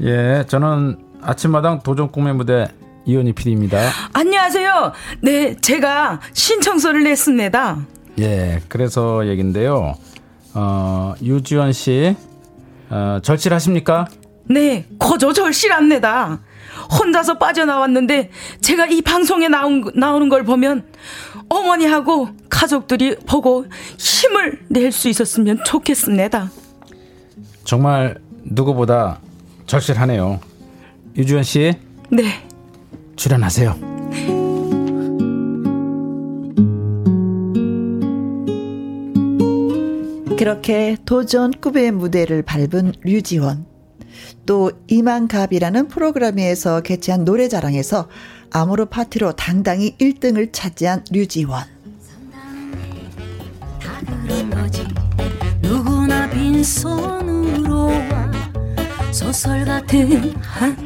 예, 0.00 0.44
저는 0.48 0.98
아침마당 1.22 1.80
도전 1.82 2.10
꿈의 2.10 2.34
무대 2.34 2.68
이현희 3.06 3.32
PD입니다. 3.32 3.78
안녕하세요. 4.12 4.92
네, 5.22 5.56
제가 5.56 6.20
신청서를 6.32 7.04
냈습니다. 7.04 7.78
예, 8.20 8.60
그래서 8.68 9.26
얘긴데요. 9.26 9.94
어, 10.54 11.14
유지원 11.22 11.72
씨, 11.72 12.16
어, 12.90 13.18
절실하십니까? 13.22 14.06
네, 14.48 14.86
거저 14.98 15.32
절실합니다. 15.32 16.40
혼자서 16.98 17.38
빠져나왔는데 17.38 18.30
제가 18.60 18.86
이 18.86 19.00
방송에 19.02 19.48
나온, 19.48 19.90
나오는 19.94 20.28
걸 20.28 20.44
보면 20.44 20.84
어머니하고 21.48 22.28
가족들이 22.50 23.16
보고 23.26 23.64
힘을 23.98 24.60
낼 24.68 24.92
수 24.92 25.08
있었으면 25.08 25.62
좋겠습니다. 25.64 26.50
정말 27.64 28.18
누구보다 28.44 29.20
절실하네요. 29.66 30.40
유지원 31.16 31.42
씨, 31.42 31.72
네. 32.10 32.24
출연하세요. 33.16 33.94
그렇게 40.36 40.96
도전 41.06 41.52
꿈의 41.52 41.92
무대를 41.92 42.42
밟은 42.42 42.92
류지원. 43.02 43.66
또 44.46 44.72
이만갑이라는 44.88 45.88
프로그램에서 45.88 46.82
개최한 46.82 47.24
노래자랑에서 47.24 48.08
아모르 48.50 48.86
파티로 48.86 49.32
당당히 49.36 49.96
1등을 49.96 50.50
차지한 50.52 51.04
류지원. 51.10 51.64
다 53.80 54.00
그런 54.06 54.50
거지 54.50 54.86
누구나 55.62 56.28
빈손으로 56.28 57.24
와 57.24 57.33
소설 59.14 59.64
같은 59.64 60.34
한 60.42 60.76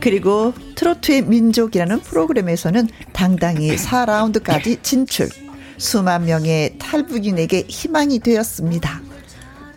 그리고 0.00 0.54
트로트의 0.74 1.22
민족이라는 1.22 2.00
프로그램에서는 2.00 2.88
당당히 3.12 3.76
4라운드까지 3.76 4.82
진출. 4.82 5.28
수만 5.76 6.24
명의 6.24 6.78
탈북인에게 6.78 7.66
희망이 7.68 8.20
되었습니다. 8.20 9.00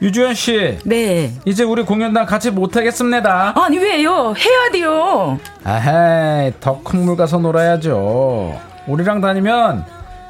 유지원 0.02 0.36
씨, 0.36 0.78
네. 0.86 1.34
이제 1.44 1.64
우리 1.64 1.84
공연단 1.84 2.26
같이 2.26 2.50
못하겠습니다. 2.50 3.54
아니, 3.60 3.78
왜요? 3.78 4.34
해야 4.38 4.72
돼요. 4.72 5.38
아헤이, 5.66 6.54
더큰 6.62 7.04
물 7.04 7.18
가서 7.18 7.40
놀아야죠. 7.40 8.58
우리랑 8.88 9.20
다니면 9.20 9.84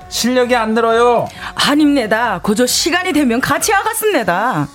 실력이 0.10 0.56
안 0.56 0.74
늘어요. 0.74 1.28
아닙니다. 1.54 2.40
그저 2.42 2.66
시간이 2.66 3.14
되면 3.14 3.40
같이 3.40 3.72
하겠습니다. 3.72 4.68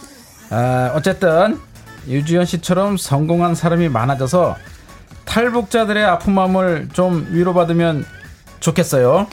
아, 0.50 0.92
어쨌든 0.94 1.58
유지연 2.08 2.46
씨처럼 2.46 2.96
성공한 2.96 3.54
사람이 3.54 3.88
많아져서 3.88 4.56
탈북자들의 5.24 6.04
아픈 6.04 6.34
마음을 6.34 6.88
좀 6.92 7.26
위로받으면 7.30 8.04
좋겠어요. 8.60 9.26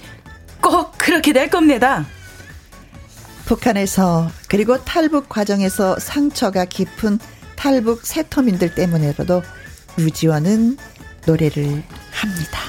꼭 0.62 0.94
그렇게 0.98 1.34
될 1.34 1.50
겁니다. 1.50 2.06
북한에서 3.46 4.30
그리고 4.48 4.78
탈북 4.84 5.28
과정에서 5.28 5.98
상처가 5.98 6.66
깊은 6.66 7.20
탈북 7.56 8.06
세터민들 8.06 8.76
때문에라도 8.76 9.42
유지원은 9.98 10.78
노래를 11.26 11.84
합니다. 12.12 12.60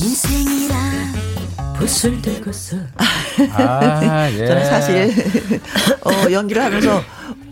인생이란 0.00 0.51
붓을 1.86 2.22
들고서 2.22 2.76
아, 3.56 4.30
예. 4.30 4.38
저는 4.46 4.64
사실 4.64 5.60
어, 6.04 6.30
연기를 6.30 6.62
하면서 6.62 7.02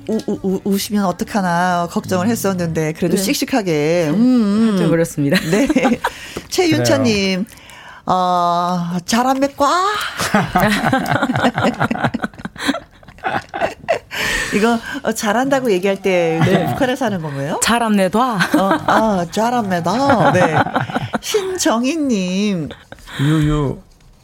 우, 0.08 0.18
우, 0.26 0.38
우, 0.42 0.60
우시면 0.64 1.04
어떡하나 1.04 1.88
걱정을 1.90 2.28
했었는데 2.28 2.92
그래도 2.94 3.16
씩씩하게 3.16 4.08
음, 4.10 4.14
음. 4.14 4.76
좀 4.78 4.90
그렇습니다. 4.90 5.38
네. 5.50 5.68
최윤차님, 6.48 7.44
어, 8.06 8.96
잘한 9.04 9.38
맥과? 9.40 9.68
이거 14.54 14.78
어, 15.02 15.12
잘한다고 15.12 15.70
얘기할 15.70 16.02
때 16.02 16.40
북한에서 16.70 17.04
하는 17.04 17.22
건가요? 17.22 17.60
잘합내도 17.62 18.20
어, 18.20 18.38
아, 18.58 19.26
잘합니다. 19.30 20.32
네. 20.32 20.56
신정희님, 21.20 22.68
유유 23.20 23.78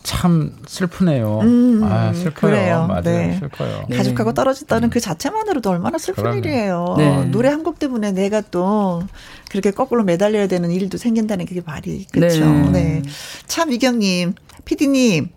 참 0.07 0.53
슬프네요. 0.69 1.41
음, 1.43 1.81
아, 1.83 2.13
슬퍼요. 2.15 2.33
그래요. 2.53 2.87
맞아요. 2.89 3.03
네. 3.03 3.37
슬퍼요. 3.41 3.87
가족하고 3.93 4.33
떨어졌다는 4.35 4.89
그 4.89 5.01
자체만으로도 5.01 5.69
얼마나 5.69 5.99
슬픈 5.99 6.23
그럼요. 6.23 6.39
일이에요. 6.39 6.95
네. 6.97 7.25
노래 7.25 7.49
한 7.49 7.65
곡 7.65 7.81
때문에 7.81 8.13
내가 8.13 8.41
또 8.41 9.03
그렇게 9.51 9.73
거꾸로 9.73 10.05
매달려야 10.05 10.47
되는 10.47 10.71
일도 10.71 10.97
생긴다는 10.99 11.45
게 11.47 11.61
말이 11.67 12.07
그렇죠. 12.13 12.45
네. 12.47 12.71
네. 12.71 13.03
참 13.49 13.73
이경님, 13.73 14.35
PD님. 14.65 15.29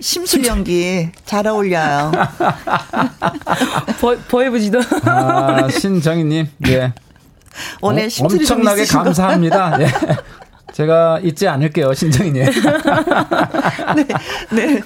심술 0.00 0.44
연기 0.46 1.08
잘 1.24 1.46
어울려요. 1.46 2.12
보, 4.00 4.16
보여보지도. 4.28 4.80
아, 5.04 5.68
신정희님, 5.70 6.48
예. 6.68 6.92
오늘 7.80 8.04
어, 8.20 8.24
엄청나게. 8.24 8.84
감사합니다. 8.84 9.78
예. 9.80 9.86
제가 10.72 11.20
잊지 11.22 11.46
않을게요, 11.48 11.92
신정희님. 11.94 12.44
네. 14.52 14.80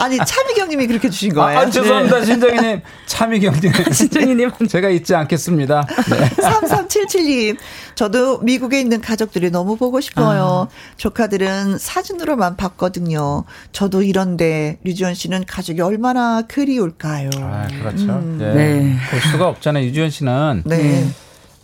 아니 0.00 0.18
참이경님이 0.18 0.86
그렇게 0.86 1.10
주신 1.10 1.34
거예요. 1.34 1.58
아, 1.60 1.70
죄송합니다, 1.70 2.24
신정희님. 2.24 2.80
참이경님. 3.06 3.72
신정희님. 3.92 4.50
제가 4.68 4.88
잊지 4.88 5.14
않겠습니다. 5.14 5.86
네. 6.10 6.28
3377님, 6.42 7.56
저도 7.94 8.38
미국에 8.40 8.80
있는 8.80 9.00
가족들이 9.00 9.50
너무 9.50 9.76
보고 9.76 10.00
싶어요. 10.00 10.68
조카들은 10.96 11.78
사진으로만 11.78 12.56
봤거든요. 12.56 13.44
저도 13.72 14.02
이런데, 14.02 14.78
류지원 14.84 15.14
씨는 15.14 15.44
가족이 15.46 15.80
얼마나 15.80 16.42
그리울까요? 16.42 17.30
아, 17.36 17.66
그렇죠. 17.80 18.22
예. 18.40 18.44
네. 18.54 18.96
볼 19.10 19.20
수가 19.20 19.48
없잖아요. 19.48 19.84
유지현 19.84 20.10
씨는 20.10 20.62
네. 20.64 21.06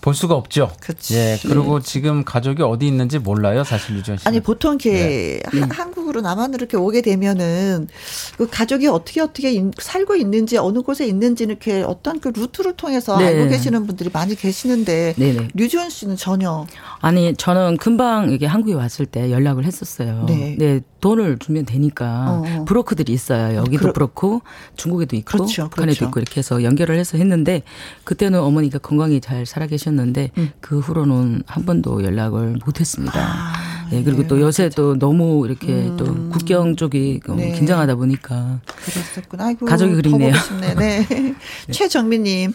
볼 0.05 0.15
수가 0.15 0.35
없죠. 0.35 0.71
그치. 0.81 1.15
예. 1.15 1.39
그리고 1.43 1.81
지금 1.81 2.25
가족이 2.25 2.63
어디 2.63 2.87
있는지 2.87 3.19
몰라요, 3.19 3.65
사실 3.65 3.97
유지현 3.97 4.19
씨. 4.19 4.29
아니 4.29 4.39
보통 4.41 4.73
이렇게 4.75 5.41
네. 5.51 5.61
하- 5.61 5.67
한국으로 5.71 6.21
남한으로 6.21 6.59
이렇게 6.59 6.77
오게 6.77 7.01
되면은 7.01 7.89
그 8.37 8.47
가족이 8.51 8.87
어떻게 8.89 9.23
어떻게 9.23 9.53
인- 9.55 9.73
살고 9.79 10.17
있는지 10.17 10.59
어느 10.59 10.83
곳에 10.83 11.07
있는지 11.07 11.45
이렇게 11.45 11.81
어떤 11.81 12.21
그 12.21 12.29
루트를 12.29 12.75
통해서 12.77 13.17
네. 13.17 13.29
알고 13.29 13.49
계시는 13.49 13.87
분들이 13.87 14.11
많이 14.13 14.35
계시는데 14.35 15.15
네네. 15.17 15.49
류지원 15.55 15.89
씨는 15.89 16.17
전혀 16.17 16.67
아니 17.01 17.35
저는 17.35 17.79
금방 17.79 18.31
이게 18.31 18.45
한국에 18.45 18.75
왔을 18.75 19.07
때 19.07 19.31
연락을 19.33 19.65
했었어요. 19.65 20.27
네. 20.29 20.83
돈을 21.01 21.39
주면 21.39 21.67
되니까 21.67 22.43
어. 22.43 22.65
브로커들이 22.67 23.13
있어요. 23.13 23.57
여기도 23.57 23.79
그러- 23.83 23.93
브로커, 23.93 24.41
중국에도 24.77 25.17
있고 25.17 25.33
그렇죠, 25.33 25.65
북한에도 25.69 25.97
그렇죠. 25.99 26.05
있고 26.07 26.21
이렇게 26.21 26.39
해서 26.39 26.63
연결을 26.63 26.99
해서 26.99 27.19
했는데 27.19 27.63
그때는 28.05 28.41
어머니가 28.41 28.79
건강히 28.79 29.21
잘 29.21 29.45
살아 29.47 29.67
계셨 29.67 29.94
는데 29.95 30.31
음. 30.39 30.51
그 30.61 30.79
후로는 30.81 31.45
한 31.47 31.65
번도 31.65 32.03
연락을 32.05 32.59
못했습니다. 32.65 33.13
아, 33.17 33.89
예, 33.93 34.03
그리고 34.03 34.23
네, 34.23 34.29
또 34.29 34.41
요새 34.41 34.69
또 34.69 34.99
너무 34.99 35.47
이렇게 35.47 35.91
또 35.97 36.07
국경 36.31 36.77
쪽이 36.77 37.21
네. 37.37 37.53
긴장하다 37.53 37.95
보니까 37.95 38.61
그랬었구나. 38.67 39.47
아이고, 39.47 39.67
가족이 39.67 39.93
더 39.93 39.97
그립네요. 39.97 40.35
싶네. 40.35 40.75
네. 41.09 41.35
최정민님, 41.71 42.53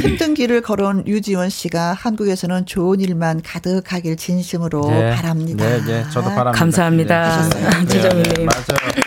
힘든 0.00 0.34
길을 0.34 0.62
걸어온 0.62 1.06
유지원 1.06 1.48
씨가 1.48 1.92
한국에서는 1.92 2.66
좋은 2.66 3.00
일만 3.00 3.42
가득하길 3.42 4.16
진심으로 4.16 4.90
네. 4.90 5.10
바랍니다. 5.14 5.64
네, 5.64 5.84
네. 5.84 6.04
저도 6.10 6.30
바랍니다. 6.30 6.52
감사합니다. 6.52 7.48
네. 7.50 7.84
네, 7.86 8.44
맞아요. 8.44 9.04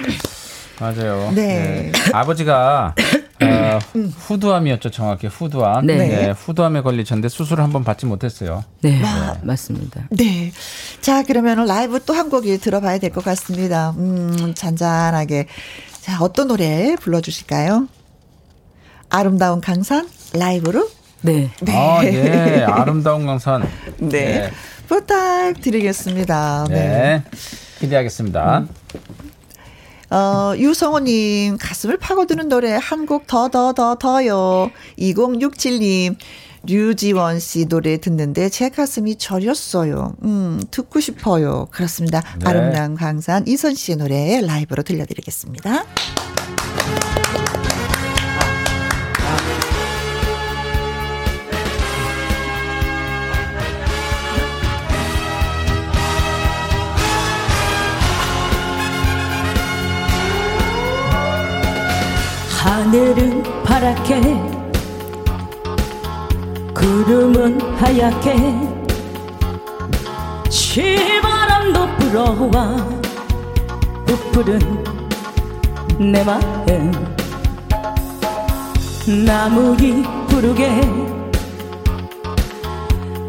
맞아요. 0.79 1.31
네. 1.33 1.91
아버지가 2.13 2.93
어, 3.77 3.99
아, 3.99 4.09
후두암이었죠, 4.27 4.91
정확히 4.91 5.27
후두암. 5.27 5.85
네. 5.85 6.31
후두암에 6.31 6.81
걸리셨는데 6.81 7.29
수술을 7.29 7.63
한번 7.63 7.83
받지 7.83 8.05
못했어요. 8.05 8.63
네, 8.81 9.01
맞습니다. 9.43 10.07
네. 10.11 10.51
자, 11.01 11.23
그러면 11.23 11.65
라이브 11.65 11.99
또 12.03 12.13
한 12.13 12.29
곡이 12.29 12.57
들어봐야 12.59 12.97
될 12.99 13.11
것 13.11 13.23
같습니다. 13.23 13.93
음, 13.97 14.53
잔잔하게. 14.55 15.47
자, 16.01 16.17
어떤 16.21 16.47
노래 16.47 16.95
불러주실까요? 16.99 17.87
아름다운 19.09 19.61
강산 19.61 20.07
라이브로? 20.33 20.89
네. 21.21 21.49
아, 21.69 22.01
예, 22.03 22.63
아름다운 22.67 23.25
강산. 23.25 23.67
네. 23.99 24.51
부탁드리겠습니다. 24.87 26.65
네. 26.69 26.75
네. 26.75 26.87
네. 26.87 27.23
기대하겠습니다. 27.79 28.65
어, 30.09 30.53
유성호님, 30.57 31.57
가슴을 31.57 31.97
파고드는 31.97 32.47
노래 32.47 32.77
한곡 32.81 33.27
더, 33.27 33.49
더, 33.49 33.73
더, 33.73 33.95
더요. 33.95 34.71
2067님, 34.97 36.15
류지원 36.63 37.39
씨 37.39 37.65
노래 37.65 37.97
듣는데 37.97 38.49
제 38.49 38.69
가슴이 38.69 39.15
저렸어요. 39.17 40.15
음, 40.23 40.61
듣고 40.71 40.99
싶어요. 40.99 41.67
그렇습니다. 41.71 42.21
네. 42.39 42.49
아름다운 42.49 42.95
강산 42.95 43.45
이선 43.47 43.73
씨의 43.75 43.97
노래 43.97 44.41
라이브로 44.41 44.83
들려드리겠습니다. 44.83 45.85
하늘은 62.87 63.43
파랗게 63.65 64.21
구름은 66.73 67.59
하얗게. 67.75 68.55
실바람도 70.49 71.97
불어와 71.97 72.77
부푸른 74.05 74.59
내 75.99 76.23
마음. 76.23 76.93
나무이 79.25 80.03
부르게 80.29 80.79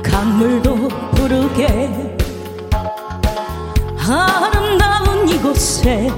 강물도 0.04 0.86
부르게. 1.16 2.14
아름다운 4.08 5.28
이곳에 5.28 6.08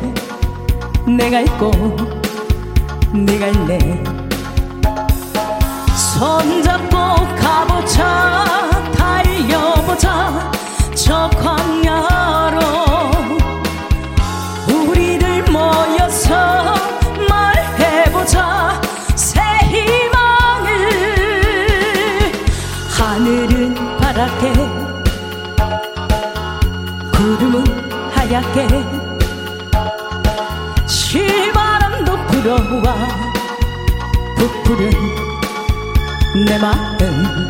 내가 1.06 1.40
있고 1.40 2.19
네가 3.12 3.48
있네. 3.48 4.04
손잡 6.18 6.89
부푸른 34.70 34.90
내 36.46 36.56
마음. 36.58 37.48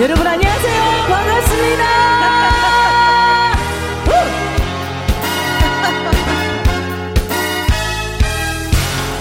여러분 0.00 0.24
안녕하세요. 0.24 0.82
반갑습니다. 1.08 1.84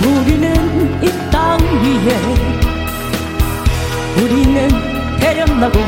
후! 0.03 0.09
우리는 0.19 1.03
이 1.03 1.05
땅 1.31 1.57
위에 1.81 2.09
우리는 4.21 4.69
태어나고 5.19 5.79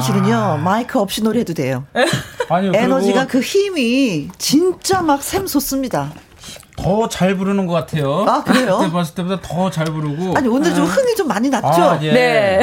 사실 0.00 0.14
류지원 0.14 0.24
씨는요 0.24 0.60
마이크 0.62 0.98
없이 0.98 1.22
노래해도 1.22 1.54
돼요. 1.54 1.84
아니요, 2.48 2.72
에너지가 2.74 3.26
그 3.26 3.40
힘이 3.40 4.28
진짜 4.38 5.02
막 5.02 5.22
샘솟습니다. 5.22 6.12
더 6.76 7.08
잘 7.08 7.34
부르는 7.36 7.66
것 7.66 7.72
같아요. 7.72 8.26
아, 8.28 8.44
그래요? 8.44 8.76
그때 8.78 8.92
봤을 8.92 9.14
때보다 9.14 9.40
더 9.40 9.70
잘 9.70 9.86
부르고. 9.86 10.36
아니 10.36 10.46
오늘 10.46 10.74
좀 10.74 10.84
흥이 10.84 11.14
좀 11.16 11.26
많이 11.26 11.48
났죠? 11.48 11.66
아, 11.82 11.98
예. 12.02 12.12
네. 12.12 12.60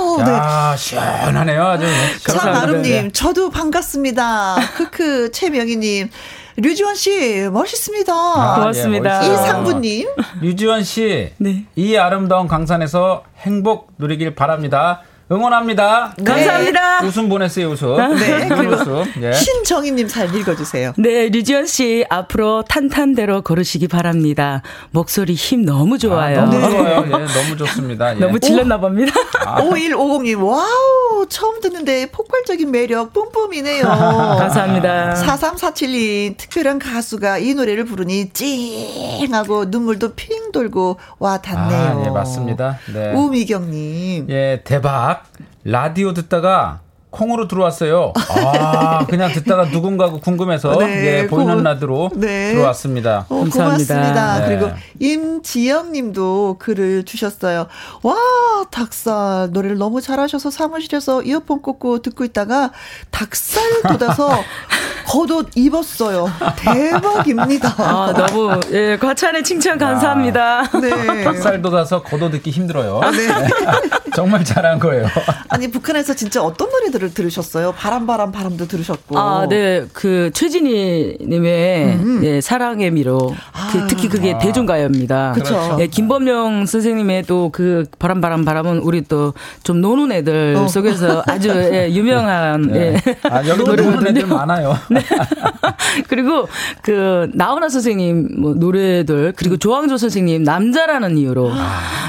오, 0.00 0.20
네. 0.20 0.32
야, 0.32 0.74
시원하네요. 0.76 1.62
아주. 1.64 1.86
차나름님, 2.28 3.12
저도 3.12 3.50
반갑습니다. 3.50 4.56
크크, 4.74 5.30
최명희님, 5.30 6.10
류지원 6.56 6.96
씨, 6.96 7.48
멋있습니다. 7.52 8.12
아, 8.12 8.54
고맙습니다. 8.56 9.28
예. 9.28 9.32
이상부님, 9.34 10.08
유지원 10.42 10.82
씨, 10.82 11.30
네. 11.38 11.66
이 11.76 11.96
아름다운 11.96 12.48
강산에서 12.48 13.22
행복 13.38 13.92
누리길 13.98 14.34
바랍니다. 14.34 15.02
응원합니다. 15.30 16.14
감사합니다. 16.24 17.00
웃음 17.04 17.28
보냈어요, 17.28 17.70
웃음. 17.70 17.96
네, 18.16 18.46
웃음, 18.46 18.48
그리고. 18.48 19.04
예. 19.22 19.32
신정희님 19.32 20.06
잘 20.06 20.32
읽어주세요. 20.32 20.92
네, 20.98 21.28
류지연 21.30 21.66
씨 21.66 22.04
앞으로 22.08 22.62
탄탄대로 22.62 23.42
걸으시기 23.42 23.88
바랍니다. 23.88 24.62
목소리 24.92 25.34
힘 25.34 25.64
너무 25.64 25.98
좋아요. 25.98 26.42
아, 26.42 26.44
너무 26.44 26.70
좋아요. 26.70 27.04
예, 27.06 27.10
너무 27.42 27.56
좋습니다. 27.56 28.14
예. 28.14 28.20
너무 28.20 28.38
질렀나 28.38 28.78
봅니다. 28.78 29.12
아. 29.44 29.60
5150님, 29.62 30.44
와우, 30.46 31.26
처음 31.28 31.60
듣는데 31.60 32.06
폭발적인 32.12 32.70
매력 32.70 33.12
뿜뿜이네요. 33.12 33.82
감사합니다. 34.38 35.14
4347님, 35.14 36.36
특별한 36.36 36.78
가수가 36.78 37.38
이 37.38 37.54
노래를 37.54 37.84
부르니 37.84 38.30
찡하고 38.32 39.64
눈물도 39.66 40.14
핑 40.14 40.52
돌고 40.52 40.98
와 41.18 41.38
닿네요. 41.42 42.02
아, 42.02 42.06
예, 42.06 42.10
맞습니다. 42.10 42.78
네. 42.94 43.12
우미경님. 43.12 44.26
예, 44.30 44.60
대박. 44.64 45.15
라디오 45.64 46.12
듣다가 46.12 46.80
콩으로 47.16 47.48
들어왔어요. 47.48 48.12
아, 48.14 49.06
그냥 49.06 49.32
듣다가 49.32 49.64
누군가고 49.66 50.20
궁금해서 50.20 50.76
네, 50.78 51.22
예, 51.22 51.26
보이는 51.26 51.56
고- 51.56 51.62
라디오로 51.62 52.10
네. 52.14 52.52
들어왔습니다. 52.52 53.24
어, 53.30 53.38
감사합니다. 53.40 53.94
고맙습니다. 53.94 54.40
네. 54.40 54.46
그리고 54.46 54.70
임지영 55.00 55.92
님도 55.92 56.56
글을 56.58 57.04
주셨어요. 57.04 57.66
와, 58.02 58.14
닭살 58.70 59.50
노래를 59.50 59.78
너무 59.78 60.00
잘하셔서 60.02 60.50
사무실에서 60.50 61.22
이어폰 61.22 61.62
꽂고 61.62 62.02
듣고 62.02 62.24
있다가 62.24 62.70
닭살 63.10 63.62
돋아서 63.98 64.28
겉옷 65.08 65.50
입었어요. 65.54 66.26
대박입니다. 66.56 67.74
아, 67.78 68.12
너무 68.12 68.60
예, 68.72 68.96
과찬의 68.98 69.44
칭찬 69.44 69.78
감사합니다. 69.78 70.62
네. 70.80 71.24
닭살 71.24 71.62
돋아서 71.62 72.02
걷어 72.02 72.28
듣기 72.30 72.50
힘들어요. 72.50 73.00
네. 73.12 73.28
정말 74.14 74.44
잘한 74.44 74.78
거예요. 74.78 75.06
아니, 75.48 75.70
북한에서 75.70 76.14
진짜 76.14 76.42
어떤 76.42 76.70
노래들을 76.70 77.05
들으셨어요? 77.14 77.72
바람, 77.72 78.06
바람, 78.06 78.32
바람도 78.32 78.66
들으셨고. 78.68 79.18
아, 79.18 79.46
네. 79.48 79.86
그 79.92 80.30
최진희 80.34 81.18
님의 81.20 81.98
예, 82.22 82.40
사랑의 82.40 82.90
미로. 82.90 83.34
그, 83.72 83.86
특히 83.88 84.08
그게 84.08 84.36
대중가요입니다. 84.38 85.32
그쵸. 85.32 85.76
예, 85.80 85.86
김범용 85.86 86.66
선생님의 86.66 87.22
또 87.24 87.50
그 87.52 87.84
바람 87.98 88.20
바람 88.20 88.44
바람은 88.44 88.78
우리 88.78 89.02
또 89.02 89.32
좀 89.62 89.80
노는 89.80 90.12
애들 90.12 90.54
어. 90.56 90.68
속에서 90.68 91.22
아주 91.26 91.48
예, 91.72 91.90
유명한 91.90 92.62
네. 92.62 92.96
예. 93.06 93.16
아, 93.28 93.46
여기 93.46 93.62
노래하는 93.64 94.06
애들 94.08 94.26
많아요. 94.26 94.76
그리고 96.08 96.46
그 96.82 97.30
나훈아 97.34 97.68
선생님 97.68 98.28
뭐 98.40 98.54
노래들 98.54 99.32
그리고 99.36 99.56
조항조 99.56 99.96
선생님 99.96 100.42
남자라는 100.42 101.18
이유로 101.18 101.50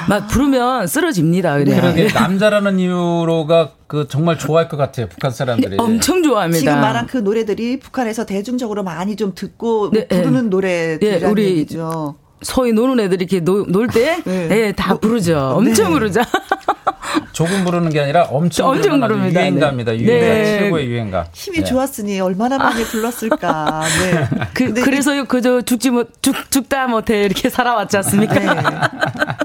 막 0.09 0.27
부르면 0.27 0.87
쓰러집니다. 0.87 1.57
그냥. 1.57 1.81
그러게 1.81 2.07
남자라는 2.13 2.79
이유로가 2.79 3.71
그 3.87 4.07
정말 4.09 4.37
좋아할 4.37 4.67
것 4.67 4.77
같아요. 4.77 5.07
북한 5.07 5.31
사람들이. 5.31 5.77
엄청 5.79 6.21
좋아합니다. 6.21 6.59
지금 6.59 6.81
말한 6.81 7.07
그 7.07 7.17
노래들이 7.17 7.79
북한에서 7.79 8.25
대중적으로 8.25 8.83
많이 8.83 9.15
좀 9.15 9.33
듣고 9.33 9.91
네, 9.91 10.07
부르는 10.07 10.43
네. 10.43 10.49
노래들이라는 10.49 11.27
예, 11.27 11.31
우리 11.31 11.45
얘기죠. 11.45 12.15
소위 12.41 12.71
노는 12.73 12.99
애들이 13.03 13.25
이렇게 13.29 13.39
놀 13.39 13.87
때, 13.87 14.21
네. 14.23 14.49
예, 14.51 14.71
다 14.71 14.97
부르죠. 14.97 15.53
엄청 15.55 15.91
부르죠. 15.91 16.21
조금 17.31 17.63
부르는 17.63 17.89
게 17.89 18.01
아니라 18.01 18.23
엄청, 18.23 18.69
엄청 18.69 18.99
부르는 18.99 19.07
부릅니다. 19.07 19.41
유행가입니다. 19.41 19.91
네. 19.93 19.99
유행가 19.99 20.25
네. 20.25 20.59
최고의 20.59 20.87
유행가. 20.87 21.27
힘이 21.33 21.59
네. 21.59 21.63
좋았으니 21.63 22.19
얼마나 22.19 22.57
많이 22.57 22.83
불렀을까. 22.83 23.83
네. 24.01 24.27
그, 24.53 24.73
그래서 24.73 25.23
그저 25.23 25.61
죽지 25.61 25.91
못, 25.91 26.21
죽, 26.21 26.51
죽다 26.51 26.87
못해 26.87 27.23
이렇게 27.23 27.49
살아왔지 27.49 27.97
않습니까? 27.97 28.35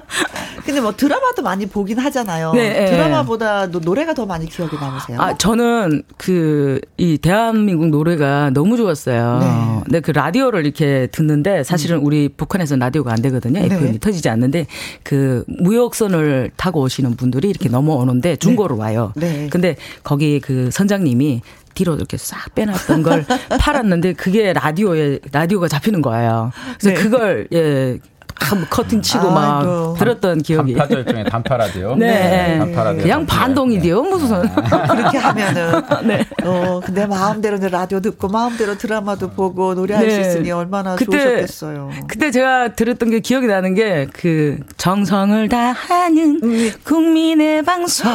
네. 0.72 0.76
근데 0.76 0.80
뭐 0.80 0.96
드라마도 0.96 1.42
많이 1.42 1.66
보긴 1.66 1.98
하잖아요. 1.98 2.52
네, 2.54 2.72
네. 2.72 2.90
드라마보다도 2.90 3.80
노래가 3.80 4.14
더 4.14 4.24
많이 4.24 4.48
기억에 4.48 4.70
남으세요. 4.80 5.20
아, 5.20 5.36
저는 5.36 6.02
그, 6.16 6.80
이 6.96 7.18
대한민국 7.18 7.88
노래가 7.88 8.50
너무 8.50 8.76
좋았어요. 8.76 9.38
네. 9.40 9.80
근데 9.84 10.00
그 10.00 10.10
라디오를 10.12 10.64
이렇게 10.64 11.08
듣는데 11.12 11.62
사실은 11.62 11.98
우리 11.98 12.28
북한에서는 12.28 12.78
라디오가 12.78 13.12
안 13.12 13.20
되거든요. 13.22 13.60
네. 13.60 13.66
FM이 13.66 14.00
터지지 14.00 14.28
않는데 14.28 14.66
그 15.02 15.44
무역선을 15.46 16.52
타고 16.56 16.80
오시는 16.80 17.16
분들이 17.16 17.50
이렇게 17.50 17.68
넘어오는데 17.68 18.36
중고로 18.36 18.78
와요. 18.78 19.12
네. 19.16 19.48
근데 19.50 19.76
거기 20.02 20.40
그 20.40 20.70
선장님이 20.70 21.42
뒤로 21.74 21.94
이렇게 21.94 22.16
싹 22.16 22.54
빼놨던 22.54 23.02
걸 23.02 23.24
팔았는데 23.58 24.14
그게 24.14 24.52
라디오에 24.52 25.20
라디오가 25.32 25.68
잡히는 25.68 26.02
거예요. 26.02 26.52
그래서 26.78 26.96
네. 26.96 27.02
그걸 27.02 27.48
예 27.52 27.98
한 28.42 28.66
커튼 28.68 29.00
치고 29.00 29.30
막 29.30 29.60
아이고. 29.60 29.94
들었던 29.98 30.42
기억이. 30.42 30.74
단파죠 30.74 31.00
일종의 31.00 31.24
단파 31.24 31.56
라디오. 31.56 31.94
네. 31.96 32.58
단파 32.58 32.84
라디오. 32.84 33.02
그냥 33.02 33.26
반동이디요 33.26 34.02
무슨. 34.02 34.42
그렇게 34.90 35.18
하면은 35.18 35.82
네. 36.06 36.26
어 36.44 36.80
근데 36.84 37.06
마음대로 37.06 37.58
라디오 37.70 38.00
듣고 38.00 38.28
마음대로 38.28 38.76
드라마도 38.76 39.30
보고 39.30 39.74
노래할 39.74 40.10
수 40.10 40.16
네. 40.16 40.28
있으니 40.28 40.50
얼마나 40.50 40.96
그때- 40.96 41.18
좋으셨겠어요. 41.18 41.90
그때 42.08 42.30
제가 42.30 42.74
들었던 42.74 43.10
게 43.10 43.20
기억이 43.20 43.46
나는 43.46 43.74
게 43.74 44.06
그 44.12 44.58
정성을 44.76 45.48
다하는 45.48 46.40
음. 46.42 46.70
국민의 46.84 47.62
방송 47.62 48.10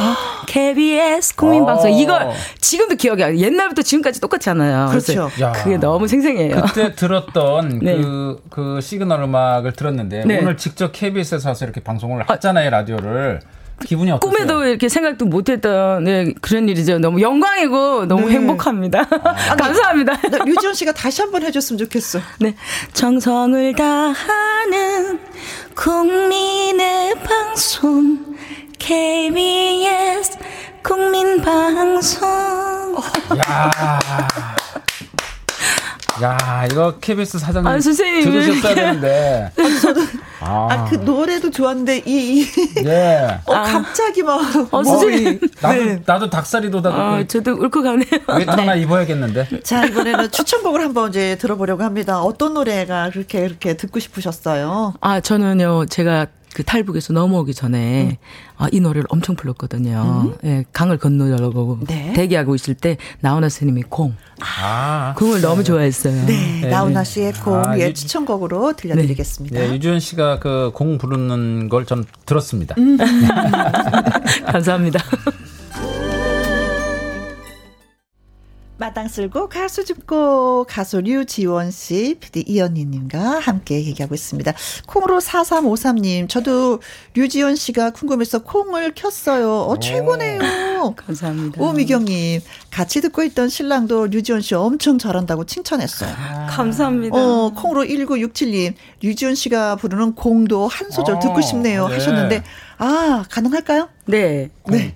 KBS 0.46 1.34
국민 1.36 1.64
방송 1.66 1.90
어. 1.92 1.94
이걸 1.98 2.30
지금도 2.60 2.96
기억이 2.96 3.22
안 3.24 3.38
옛날부터 3.38 3.82
지금까지 3.82 4.20
똑같지 4.20 4.50
않아요. 4.50 4.88
그렇죠. 4.90 5.30
야. 5.40 5.52
그게 5.52 5.76
너무 5.76 6.06
생생해요. 6.06 6.62
그때 6.66 6.94
들었던 6.94 7.80
네. 7.82 7.96
그, 7.96 8.40
그 8.50 8.80
시그널 8.80 9.22
음악을 9.22 9.72
들었는데 9.72 10.17
네. 10.26 10.40
오늘 10.40 10.56
직접 10.56 10.92
KBS에서 10.92 11.50
와서 11.50 11.64
이렇게 11.64 11.80
방송을 11.80 12.28
했잖아요 12.30 12.70
라디오를 12.70 13.40
기분이 13.84 14.10
어떠세요? 14.10 14.32
꿈에도 14.32 14.64
이렇게 14.64 14.88
생각도 14.88 15.26
못했던 15.26 16.02
네, 16.04 16.32
그런 16.40 16.68
일이죠. 16.68 16.98
너무 16.98 17.20
영광이고 17.20 18.06
너무 18.06 18.26
네. 18.28 18.34
행복합니다. 18.34 19.04
감사합니다. 19.56 20.16
나 20.30 20.38
류지원 20.44 20.74
씨가 20.74 20.92
다시 20.92 21.22
한번 21.22 21.42
해줬으면 21.42 21.78
좋겠어. 21.78 22.20
네. 22.40 22.54
정성을 22.92 23.74
다하는 23.74 25.20
국민의 25.76 27.14
방송 27.22 28.36
KBS 28.78 30.38
국민 30.82 31.40
방송 31.40 32.96
야. 33.38 33.70
야, 36.22 36.66
이거 36.70 36.94
KBS 37.00 37.38
사장님 37.38 37.66
아, 37.66 37.80
선생님, 37.80 38.24
들으셨어야. 38.30 38.74
되는데. 38.74 39.52
아, 40.40 40.68
아그 40.70 40.96
노래도 40.96 41.50
좋았는데 41.50 42.02
이, 42.06 42.40
이 42.42 42.46
예. 42.84 43.40
어, 43.44 43.52
갑자기 43.52 44.22
막 44.22 44.40
어, 44.72 44.82
선생님. 44.84 45.40
나도 45.60 45.84
네. 45.84 46.02
나도 46.06 46.30
닭살이 46.30 46.70
돋아서 46.70 46.96
아, 46.96 47.24
저도 47.26 47.52
울컥하네요. 47.52 48.08
외투 48.36 48.50
하나 48.50 48.74
입어야겠는데. 48.74 49.62
자 49.62 49.84
이번에는 49.84 50.30
추천곡을 50.30 50.80
한번 50.80 51.10
이제 51.10 51.36
들어보려고 51.36 51.82
합니다. 51.82 52.20
어떤 52.22 52.54
노래가 52.54 53.10
그렇게 53.10 53.40
이렇게 53.40 53.76
듣고 53.76 53.98
싶으셨어요? 53.98 54.94
아, 55.00 55.20
저는요, 55.20 55.86
제가 55.86 56.26
그 56.58 56.64
탈북에서 56.64 57.12
넘어오기 57.12 57.54
전에 57.54 58.18
아, 58.56 58.66
이 58.72 58.80
노래를 58.80 59.04
엄청 59.10 59.36
불렀거든요. 59.36 60.34
예, 60.42 60.64
강을 60.72 60.98
건너려고 60.98 61.78
네. 61.86 62.12
대기하고 62.14 62.56
있을 62.56 62.74
때 62.74 62.96
나훈아 63.20 63.48
스님이 63.48 63.84
공, 63.84 64.16
아. 64.40 65.14
공을 65.16 65.40
너무 65.40 65.62
좋아했어요. 65.62 66.26
네, 66.26 66.60
네. 66.62 66.68
나훈아 66.68 67.04
씨의 67.04 67.34
공 67.34 67.62
아, 67.64 67.78
예, 67.78 67.90
유- 67.90 67.94
추천곡으로 67.94 68.72
들려드리겠습니다. 68.74 69.56
네, 69.60 69.72
유지현 69.72 70.00
씨가 70.00 70.40
그 70.40 70.72
공 70.74 70.98
부르는 70.98 71.68
걸 71.68 71.86
전 71.86 72.04
들었습니다. 72.26 72.74
감사합니다. 74.50 74.98
마당 78.78 79.08
쓸고 79.08 79.48
가수 79.48 79.84
짚고 79.84 80.66
가수 80.68 81.00
류지원 81.00 81.72
씨, 81.72 82.16
PD 82.20 82.44
이연희님과 82.46 83.40
함께 83.40 83.74
얘기하고 83.84 84.14
있습니다. 84.14 84.52
콩으로 84.86 85.18
4353님, 85.18 86.28
저도 86.28 86.80
류지원 87.14 87.56
씨가 87.56 87.90
궁금해서 87.90 88.44
콩을 88.44 88.92
켰어요. 88.94 89.62
어, 89.62 89.78
최고네요. 89.80 90.38
감사합니다. 90.94 91.60
오미경 91.60 92.04
님, 92.04 92.40
같이 92.70 93.00
듣고 93.00 93.24
있던 93.24 93.48
신랑도 93.48 94.06
류지원 94.06 94.42
씨 94.42 94.54
엄청 94.54 94.96
잘한다고 94.96 95.44
칭찬했어요. 95.44 96.14
감사합니다. 96.48 97.16
어, 97.16 97.50
콩으로 97.50 97.82
1967님, 97.84 98.74
류지원 99.02 99.34
씨가 99.34 99.74
부르는 99.74 100.14
공도 100.14 100.68
한 100.68 100.92
소절 100.92 101.16
어, 101.16 101.18
듣고 101.18 101.40
싶네요. 101.40 101.88
네. 101.88 101.94
하셨는데, 101.94 102.44
아, 102.78 103.24
가능할까요? 103.28 103.88
네. 104.06 104.50
네. 104.68 104.94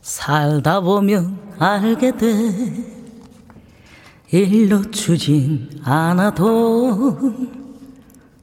살다 0.00 0.80
보면 0.80 1.38
알게 1.60 2.16
돼. 2.16 3.01
일로 4.32 4.90
주진 4.90 5.68
않아도 5.84 7.18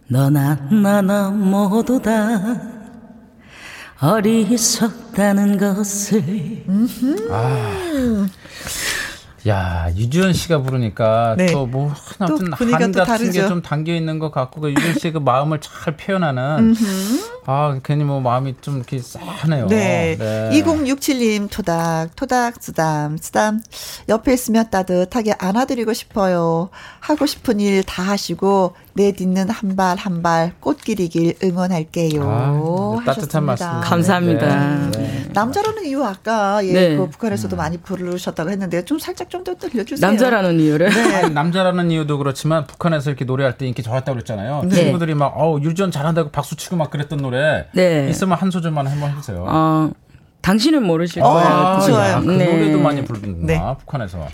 너나 0.08 0.56
나나 0.72 1.32
모두 1.32 2.00
다 2.00 2.62
어리석다는 4.00 5.58
것을 5.58 6.24
야 9.48 9.88
유지연 9.96 10.34
씨가 10.34 10.62
부르니까 10.62 11.36
네. 11.38 11.48
또뭐또 11.48 12.26
아무튼 12.26 12.52
분위기가 12.52 12.84
한또 12.84 13.04
같은 13.06 13.32
게. 13.32 13.48
좀 13.48 13.62
담겨 13.62 13.94
있는 13.94 14.20
것 14.20 14.32
같고 14.32 14.62
그 14.62 14.70
유지연 14.72 15.00
씨의 15.00 15.14
그 15.14 15.18
마음을 15.20 15.60
잘 15.62 15.96
표현하는 15.98 16.76
아 17.46 17.80
괜히 17.84 18.04
뭐 18.04 18.20
마음이 18.20 18.56
좀 18.62 18.78
이렇게 18.78 19.00
싸하네요. 19.00 19.68
네. 19.68 20.18
2067님 20.54 21.50
토닥 21.50 22.16
토닥 22.16 22.62
쓰담 22.62 23.18
쓰담 23.18 23.62
옆에 24.10 24.34
있으면 24.34 24.70
따뜻하게 24.70 25.34
안아드리고 25.40 25.94
싶어요. 25.94 26.70
하고 27.00 27.26
싶은 27.26 27.60
일 27.60 27.84
다 27.84 28.04
하시고 28.04 28.76
내 28.94 29.12
딛는 29.14 29.50
한 29.50 29.76
발 29.76 29.98
한 29.98 30.22
발 30.22 30.52
꽃길이길 30.60 31.36
응원할게요. 31.44 32.22
아, 32.26 33.04
따뜻한. 33.06 33.46
말씀. 33.46 33.68
감사합니다. 33.82 34.90
네. 34.92 35.26
남자라는 35.34 35.86
이유 35.86 36.04
아까 36.04 36.60
예, 36.66 36.74
네. 36.74 36.98
그 36.98 37.08
북한에서도 37.10 37.56
많이 37.56 37.78
부르셨다고 37.78 38.50
했는데 38.50 38.84
좀 38.84 39.00
살짝 39.00 39.29
좀 39.30 39.44
더 39.44 39.56
들려주세요. 39.56 40.06
남자라는 40.06 40.60
이유를 40.60 40.90
아니, 40.90 41.34
남자라는 41.34 41.92
이유도 41.92 42.18
그렇지만 42.18 42.68
북한에서 42.68 43.10
이렇게 43.10 43.24
노래할 43.26 43.58
때 43.58 43.66
인기 43.68 43.82
좋았다고 43.84 44.16
그랬잖아요. 44.16 44.64
네. 44.66 44.76
친구들이 44.76 45.14
막 45.14 45.34
어우 45.38 45.62
유지연 45.62 45.92
잘한다고 45.92 46.30
박수 46.32 46.56
치고 46.58 46.76
막 46.76 46.90
그랬던 46.92 47.20
노래 47.22 47.68
네. 47.74 48.08
있으면 48.10 48.38
한 48.38 48.52
소절만 48.52 48.86
한번 48.88 49.12
해주세요. 49.12 49.46
어, 49.48 49.92
당신은 50.42 50.84
모르실 50.84 51.22
어, 51.24 51.30
거예요. 51.34 51.48
아, 51.48 51.80
좋아요. 51.80 52.12
야, 52.14 52.20
그 52.22 52.32
네. 52.32 52.46
노래도 52.52 52.80
많이 52.80 53.04
부르는구나 53.06 53.46
네. 53.46 53.60
북한에서. 53.80 54.28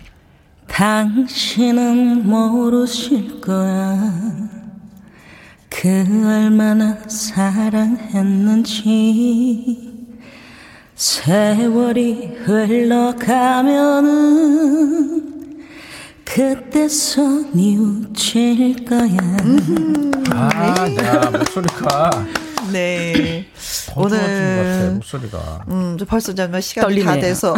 당신은 0.67 2.27
모르실 2.27 3.41
거야. 3.41 4.11
그 5.69 5.87
얼마나 6.25 6.97
사랑했는지. 8.55 9.84
세월이 10.95 12.37
흘러가면은 12.45 14.05
그때서 16.23 17.21
뉘우칠 17.53 18.85
거야. 18.85 19.17
아, 20.31 20.87
야 21.03 21.29
목소리가 21.31 22.25
네. 22.71 23.45
것 23.93 24.03
같아 24.03 24.15
오늘 24.15 24.91
목소리가. 24.93 25.65
음, 25.67 25.97
저 25.99 26.05
벌써 26.05 26.33
좀 26.33 26.59
시간이 26.61 26.73
다 26.73 26.87
떨리네요. 26.87 27.21
돼서 27.21 27.53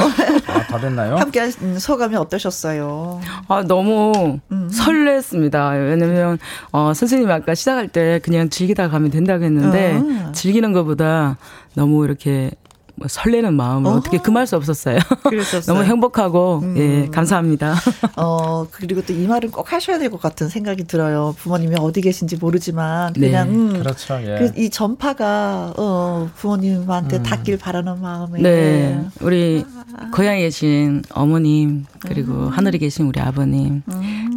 아, 0.48 0.64
다 0.68 0.80
됐나요? 0.80 1.18
함께 1.18 1.40
하신 1.40 1.78
소감이 1.78 2.16
어떠셨어요? 2.16 3.22
아, 3.48 3.64
너무 3.64 4.40
설렜습니다. 4.50 5.74
왜냐면, 5.74 6.40
어, 6.72 6.92
선생님이 6.94 7.32
아까 7.32 7.54
시작할 7.54 7.88
때 7.88 8.20
그냥 8.24 8.50
즐기다 8.50 8.90
가면 8.90 9.12
된다고 9.12 9.44
했는데, 9.44 9.94
음. 9.98 10.32
즐기는 10.34 10.74
것보다 10.74 11.38
너무 11.76 12.04
이렇게 12.04 12.52
뭐 13.00 13.08
설레는 13.08 13.54
마음을 13.54 13.90
어허. 13.90 13.98
어떻게 14.00 14.18
금할 14.18 14.48
수 14.48 14.56
없었어요. 14.56 14.98
그랬었어요. 15.30 15.72
너무 15.76 15.86
행복하고, 15.88 16.64
예, 16.78 17.08
감사합니다. 17.12 17.76
어, 18.18 18.66
그리고 18.72 19.02
또 19.06 19.14
이 19.14 19.28
말은 19.28 19.52
꼭 19.52 19.72
하셔야 19.72 20.00
될 20.00 20.10
것 20.10 20.20
같은 20.20 20.50
생각이 20.50 20.86
들어요. 20.86 21.36
부모님이 21.38 21.76
어디 21.80 22.02
계신지 22.02 22.38
모르지만 22.38 23.14
네. 23.14 23.28
그냥 23.30 23.50
음, 23.50 23.74
그렇죠. 23.80 24.20
예. 24.22 24.38
그 24.40 24.52
이 24.58 24.70
전파가 24.72 25.74
어, 25.78 26.30
부모님한테 26.36 27.22
닿길 27.24 27.58
바라는 27.60 28.02
마음에 28.02 28.42
네, 28.42 29.06
우리 29.22 29.64
고향에 30.12 30.40
계신 30.42 31.04
어머님, 31.14 31.86
그리고 32.00 32.50
하늘에 32.50 32.78
계신 32.80 33.06
우리 33.06 33.20
아버님, 33.22 33.84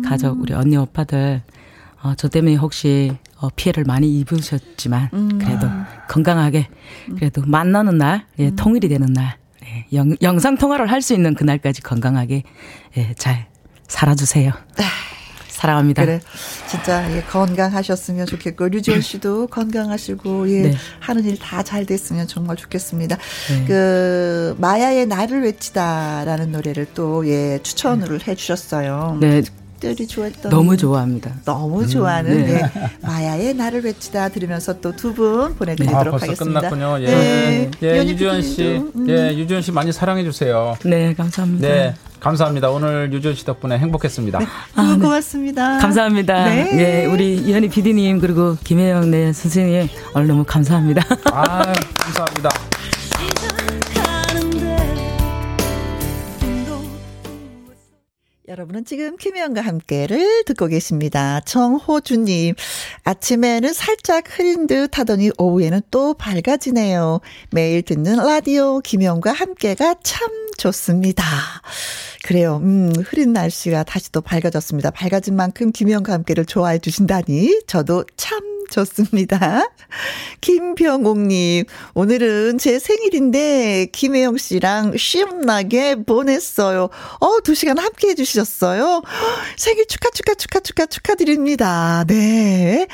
가족, 0.05 0.41
우리 0.41 0.53
언니, 0.53 0.77
오빠들, 0.77 1.41
어, 2.03 2.13
저 2.17 2.29
때문에 2.29 2.57
혹시 2.57 3.17
어, 3.41 3.49
피해를 3.57 3.85
많이 3.85 4.19
입으셨지만, 4.21 5.39
그래도 5.39 5.67
건강하게, 6.09 6.69
그래도 7.17 7.43
만나는 7.47 7.99
날, 7.99 8.27
예, 8.39 8.51
통일이 8.55 8.89
되는 8.89 9.13
날, 9.13 9.37
예, 9.65 9.87
영, 9.95 10.15
영상 10.23 10.57
통화를 10.59 10.91
할 10.91 11.01
수 11.03 11.15
있는 11.15 11.35
그날까지 11.35 11.81
건강하게, 11.83 12.43
예, 12.99 13.15
잘 13.17 13.47
살아주세요. 13.89 14.53
사랑합니다. 15.49 16.05
그래 16.07 16.21
진짜 16.67 17.05
예, 17.15 17.21
건강하셨으면 17.23 18.25
좋겠고 18.25 18.69
류지원 18.69 19.03
씨도 19.03 19.49
건강하시고 19.49 20.49
예 20.51 20.63
네. 20.63 20.75
하는 21.01 21.25
일 21.27 21.37
다 21.39 21.63
잘 21.63 21.85
됐으면 21.85 22.27
정말 22.27 22.57
좋겠습니다. 22.57 23.17
네. 23.49 23.65
그 23.67 24.57
마야의 24.59 25.07
나를 25.07 25.43
외치다라는 25.43 26.53
노래를 26.53 26.87
또 26.95 27.27
예 27.27 27.59
추천을 27.63 28.27
해주셨어요. 28.27 29.19
네, 29.21 29.43
들이 29.81 30.07
좋아했던 30.07 30.51
너무 30.51 30.77
좋아합니다. 30.77 31.33
너무 31.45 31.87
좋아하는 31.87 32.45
네. 32.45 32.53
예, 32.55 32.71
마야의 33.03 33.55
나를 33.55 33.83
외치다 33.85 34.29
들으면서 34.29 34.81
또 34.81 34.95
두분 34.95 35.53
아, 35.53 35.55
보내드리도록 35.59 36.11
벌써 36.13 36.27
하겠습니다. 36.27 36.61
끝났군요. 36.61 37.01
예. 37.01 37.07
네. 37.07 37.71
예, 37.83 37.99
연희 37.99 38.11
유지연 38.13 38.43
씨. 38.43 38.63
음. 38.95 39.09
예, 39.09 39.35
유지연 39.37 39.63
씨 39.63 39.73
많이 39.73 39.91
사랑해 39.93 40.23
주세요. 40.23 40.77
네, 40.85 41.15
감사합니다. 41.15 41.67
네. 41.67 41.95
감사합니다. 42.21 42.69
오늘 42.71 43.11
유지연 43.13 43.35
씨 43.35 43.47
덕분에 43.47 43.79
행복했습니다. 43.79 44.41
두분 44.77 44.99
고맙습니다. 45.01 45.79
감사합니다. 45.79 46.45
네. 46.45 46.69
예, 46.79 47.07
우리 47.07 47.37
이현희 47.37 47.71
PD님 47.71 48.21
그리고 48.21 48.57
김혜영 48.63 49.11
네 49.11 49.33
선생님 49.33 49.89
오늘 50.15 50.27
너무 50.27 50.45
감사합니다. 50.47 51.03
아, 51.33 51.73
감사합니다. 51.97 52.51
여러분은 58.51 58.85
지금 58.85 59.17
김혜영과 59.17 59.61
함께를 59.61 60.43
듣고 60.45 60.67
계십니다. 60.67 61.39
정호주님, 61.43 62.57
아침에는 63.05 63.73
살짝 63.73 64.25
흐린 64.27 64.67
듯 64.67 64.99
하더니 64.99 65.31
오후에는 65.39 65.83
또 65.93 66.15
밝아지네요. 66.15 67.21
매일 67.53 67.83
듣는 67.83 68.17
라디오 68.17 68.81
김혜영과 68.81 69.31
함께가 69.31 69.95
참 70.03 70.29
좋습니다. 70.59 71.25
그래요. 72.25 72.57
음, 72.61 72.93
흐린 73.05 73.33
날씨가 73.33 73.85
다시 73.85 74.11
또 74.11 74.21
밝아졌습니다. 74.21 74.91
밝아진 74.91 75.37
만큼 75.37 75.71
김혜영과 75.71 76.13
함께를 76.13 76.45
좋아해 76.45 76.81
주신다니 76.81 77.61
저도 77.69 78.05
참 78.17 78.41
좋습니다. 78.71 79.69
김병옥님, 80.41 81.65
오늘은 81.95 82.59
제 82.59 82.79
생일인데, 82.79 83.89
김혜영 83.93 84.39
씨랑 84.39 84.97
시험나게 84.97 86.05
보냈어요. 86.05 86.89
어, 87.21 87.41
두 87.43 87.55
시간 87.55 87.79
함께 87.79 88.09
해주셨어요. 88.11 89.03
생일 89.59 89.87
축하, 89.87 90.11
축하, 90.11 90.35
축하, 90.35 90.61
축하, 90.61 90.87
축하드립니다. 90.87 92.05
네. 92.07 92.87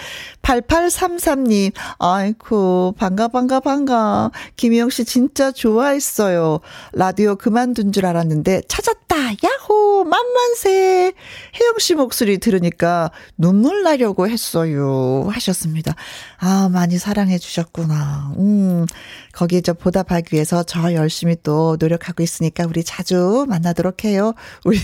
8833님, 0.42 1.72
아이고, 1.98 2.94
반가, 2.98 3.28
반가, 3.28 3.60
반가. 3.60 4.30
김혜영 4.56 4.90
씨 4.90 5.04
진짜 5.04 5.52
좋아했어요. 5.52 6.60
라디오 6.92 7.36
그만둔 7.36 7.92
줄 7.92 8.06
알았는데, 8.06 8.62
찾았다. 8.68 9.16
야호! 9.16 10.04
만만세! 10.04 11.12
혜영 11.60 11.78
씨 11.78 11.94
목소리 11.94 12.38
들으니까 12.38 13.10
눈물 13.36 13.82
나려고 13.82 14.28
했어요. 14.28 15.28
하셨 15.30 15.65
습니다. 15.66 15.94
아, 16.38 16.68
많이 16.72 16.98
사랑해 16.98 17.38
주셨구나. 17.38 18.34
음, 18.38 18.86
거기에 19.32 19.60
저 19.60 19.74
보답하기 19.74 20.34
위해서 20.34 20.62
저 20.62 20.94
열심히 20.94 21.36
또 21.42 21.76
노력하고 21.78 22.22
있으니까 22.22 22.64
우리 22.66 22.84
자주 22.84 23.44
만나도록 23.48 24.04
해요. 24.04 24.34
우리, 24.64 24.78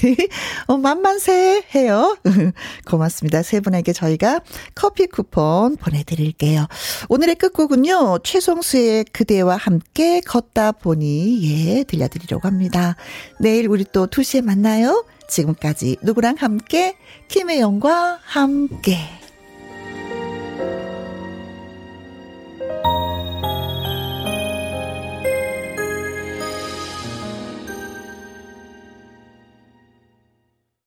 어, 0.67 0.77
만만세 0.77 1.65
해요. 1.75 2.17
고맙습니다. 2.87 3.43
세 3.43 3.61
분에게 3.61 3.93
저희가 3.93 4.41
커피 4.75 5.07
쿠폰 5.07 5.77
보내드릴게요. 5.77 6.67
오늘의 7.09 7.37
끝곡은요, 7.37 8.19
최성수의 8.25 9.07
그대와 9.13 9.57
함께 9.57 10.21
걷다 10.21 10.73
보니, 10.73 11.79
예, 11.79 11.85
들려드리려고 11.85 12.49
합니다. 12.49 12.97
내일 13.41 13.69
우리 13.69 13.85
또 13.85 14.07
2시에 14.07 14.43
만나요. 14.43 15.05
지금까지 15.29 15.97
누구랑 16.03 16.37
함께, 16.39 16.97
김혜영과 17.29 18.21
함께. 18.23 19.22